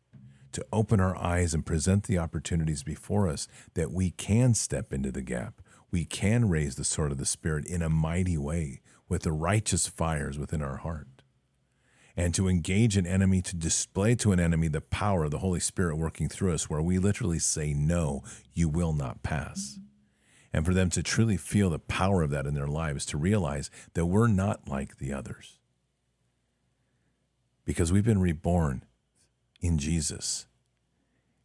[0.53, 5.12] To open our eyes and present the opportunities before us that we can step into
[5.12, 9.22] the gap we can raise the sword of the Spirit in a mighty way with
[9.22, 11.09] the righteous fires within our heart.
[12.16, 15.61] And to engage an enemy, to display to an enemy the power of the Holy
[15.61, 18.22] Spirit working through us, where we literally say, No,
[18.53, 19.78] you will not pass.
[20.53, 23.70] And for them to truly feel the power of that in their lives, to realize
[23.94, 25.59] that we're not like the others.
[27.64, 28.84] Because we've been reborn
[29.61, 30.46] in Jesus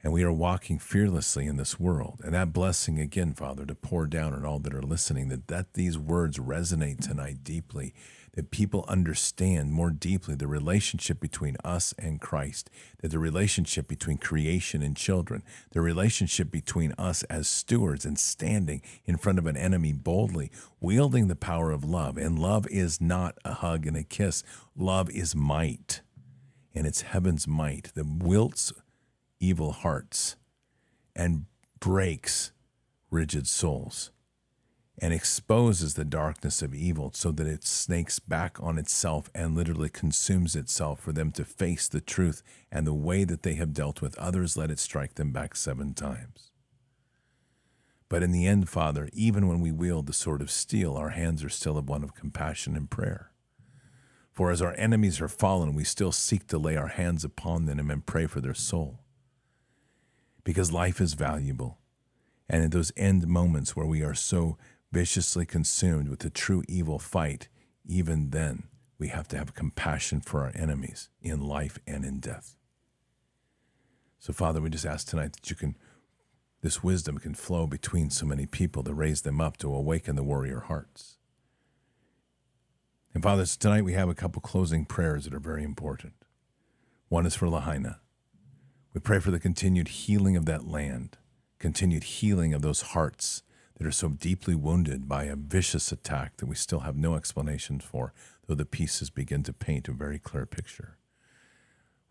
[0.05, 2.21] and we are walking fearlessly in this world.
[2.23, 5.73] And that blessing again, Father, to pour down on all that are listening, that, that
[5.73, 7.91] these words resonate tonight deeply,
[8.35, 12.69] that people understand more deeply the relationship between us and Christ,
[13.01, 18.81] that the relationship between creation and children, the relationship between us as stewards and standing
[19.05, 22.17] in front of an enemy boldly, wielding the power of love.
[22.17, 24.43] And love is not a hug and a kiss,
[24.75, 26.01] love is might.
[26.73, 28.73] And it's heaven's might that wilts
[29.39, 30.35] evil hearts
[31.15, 31.45] and
[31.79, 32.51] breaks
[33.09, 34.11] rigid souls
[34.97, 39.89] and exposes the darkness of evil so that it snakes back on itself and literally
[39.89, 42.41] consumes itself for them to face the truth
[42.71, 45.93] and the way that they have dealt with others, let it strike them back seven
[45.93, 46.51] times.
[48.07, 51.43] But in the end, Father, even when we wield the sword of steel, our hands
[51.43, 53.31] are still of one of compassion and prayer.
[54.31, 57.89] For as our enemies are fallen, we still seek to lay our hands upon them
[57.89, 58.99] and pray for their soul
[60.45, 61.79] because life is valuable.
[62.47, 64.57] And in those end moments where we are so
[64.91, 67.47] viciously consumed with the true evil fight,
[67.85, 68.63] even then,
[68.97, 72.55] we have to have compassion for our enemies in life and in death.
[74.19, 75.75] So, Father, we just ask tonight that you can,
[76.61, 80.23] this wisdom can flow between so many people to raise them up to awaken the
[80.23, 81.17] warrior hearts.
[83.13, 86.13] And, Father, tonight we have a couple closing prayers that are very important.
[87.07, 87.99] One is for Lahaina.
[88.93, 91.17] We pray for the continued healing of that land,
[91.59, 93.43] continued healing of those hearts
[93.77, 97.79] that are so deeply wounded by a vicious attack that we still have no explanation
[97.79, 98.13] for,
[98.47, 100.97] though the pieces begin to paint a very clear picture.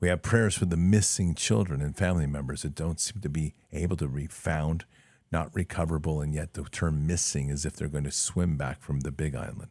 [0.01, 3.55] We have prayers for the missing children and family members that don't seem to be
[3.73, 4.85] able to be found,
[5.33, 9.01] not recoverable, and yet the term missing is if they're going to swim back from
[9.01, 9.71] the big island.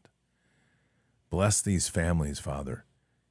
[1.30, 2.86] Bless these families, Father,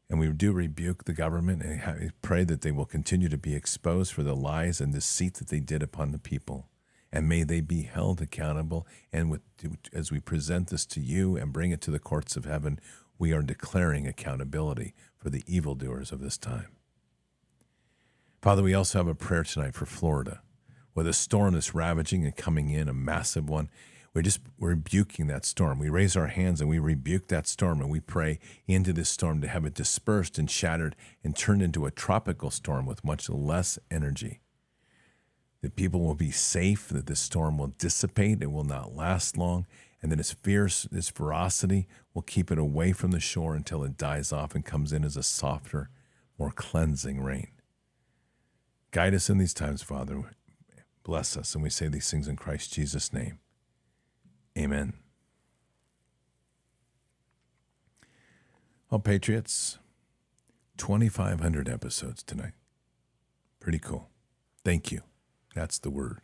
[0.09, 4.13] and we do rebuke the government and pray that they will continue to be exposed
[4.13, 6.69] for the lies and deceit that they did upon the people.
[7.13, 8.87] And may they be held accountable.
[9.13, 9.43] And with,
[9.93, 12.81] as we present this to you and bring it to the courts of heaven,
[13.19, 16.69] we are declaring accountability for the evildoers of this time.
[18.43, 20.43] Father, we also have a prayer tonight for Florida,
[20.97, 23.71] with the storm that's ravaging and coming in, a massive one.
[24.13, 25.79] We're just we're rebuking that storm.
[25.79, 29.41] We raise our hands and we rebuke that storm and we pray into this storm
[29.41, 33.79] to have it dispersed and shattered and turned into a tropical storm with much less
[33.91, 34.42] energy.
[35.63, 39.67] That people will be safe, that this storm will dissipate, it will not last long,
[40.03, 43.97] and that its fierce, its ferocity will keep it away from the shore until it
[43.97, 45.89] dies off and comes in as a softer,
[46.39, 47.49] more cleansing rain.
[48.91, 50.25] Guide us in these times, Father.
[51.05, 53.39] Bless us, and we say these things in Christ Jesus' name.
[54.59, 54.93] Amen.
[58.91, 59.79] Well, Patriots,
[60.77, 62.53] 2,500 episodes tonight.
[63.61, 64.11] Pretty cool.
[64.65, 65.03] Thank you.
[65.55, 66.21] That's the word.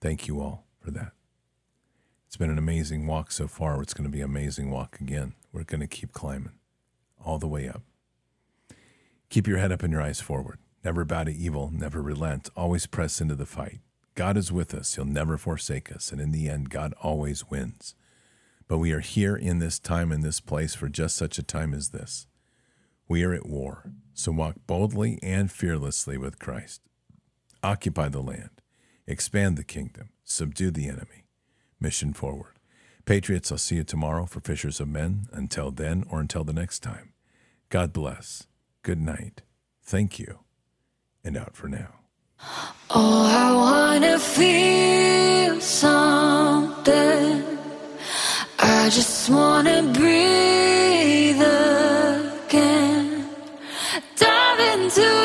[0.00, 1.12] Thank you all for that.
[2.26, 3.82] It's been an amazing walk so far.
[3.82, 5.34] It's going to be an amazing walk again.
[5.52, 6.52] We're going to keep climbing.
[7.24, 7.82] all the way up.
[9.30, 10.58] Keep your head up and your eyes forward.
[10.84, 13.80] Never bow to evil, never relent, always press into the fight.
[14.14, 17.94] God is with us, He'll never forsake us, and in the end, God always wins.
[18.68, 21.74] But we are here in this time and this place for just such a time
[21.74, 22.26] as this.
[23.08, 26.82] We are at war, so walk boldly and fearlessly with Christ
[27.62, 28.62] occupy the land,
[29.06, 31.24] expand the kingdom, subdue the enemy.
[31.80, 32.58] Mission forward.
[33.06, 35.26] Patriots, I'll see you tomorrow for Fishers of Men.
[35.32, 37.12] Until then, or until the next time,
[37.70, 38.46] God bless.
[38.82, 39.42] Good night.
[39.82, 40.40] Thank you.
[41.24, 41.94] And out for now.
[42.90, 47.44] Oh, I want to feel something.
[48.58, 51.40] I just want to breathe
[52.46, 53.28] again.
[54.16, 55.19] Dive into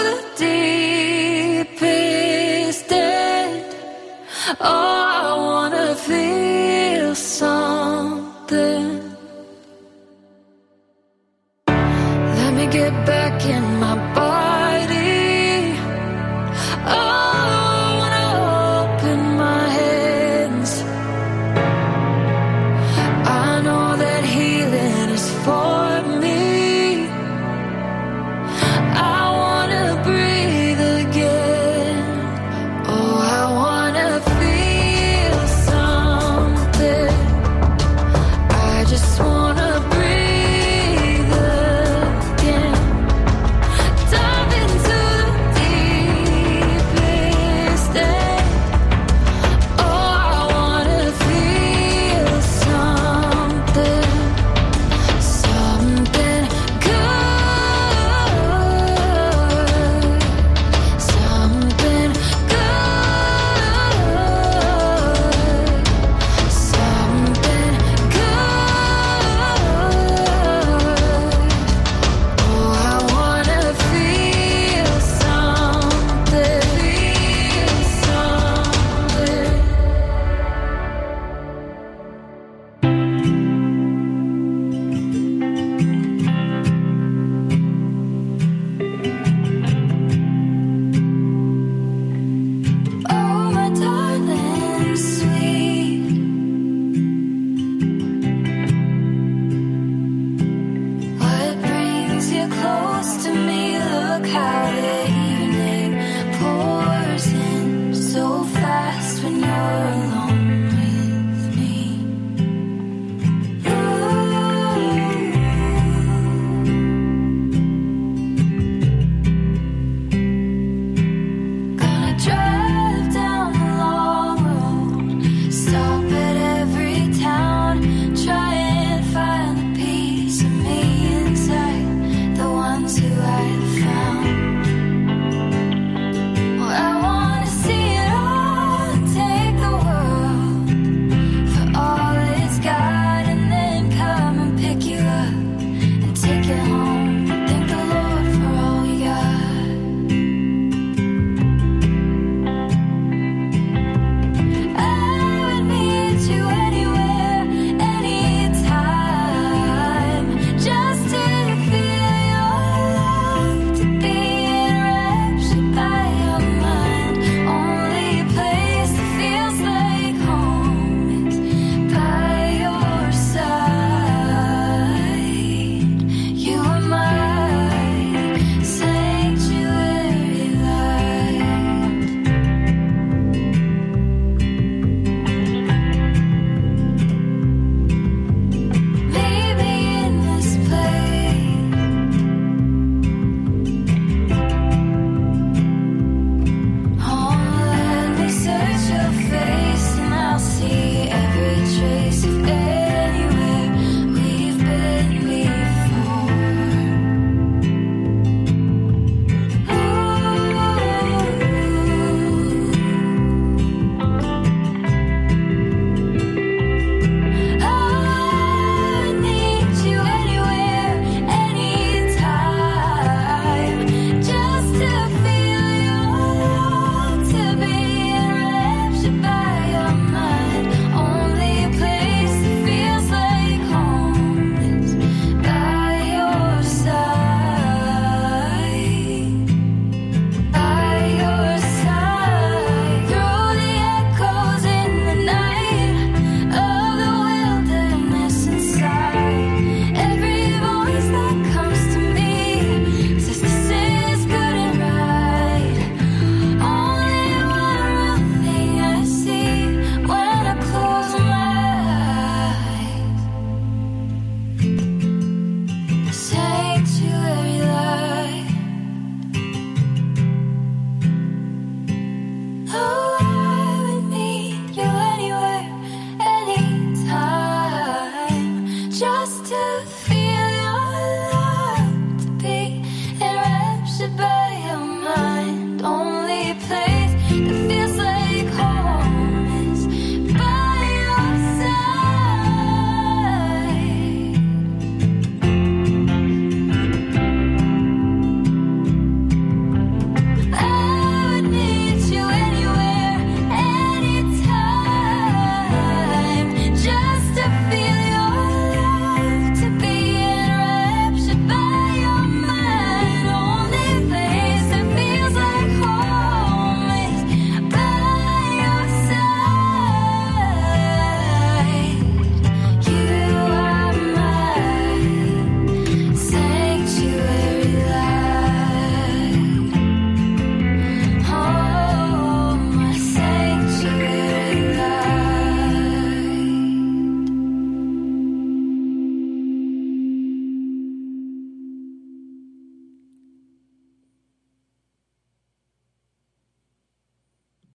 [4.68, 4.95] Oh.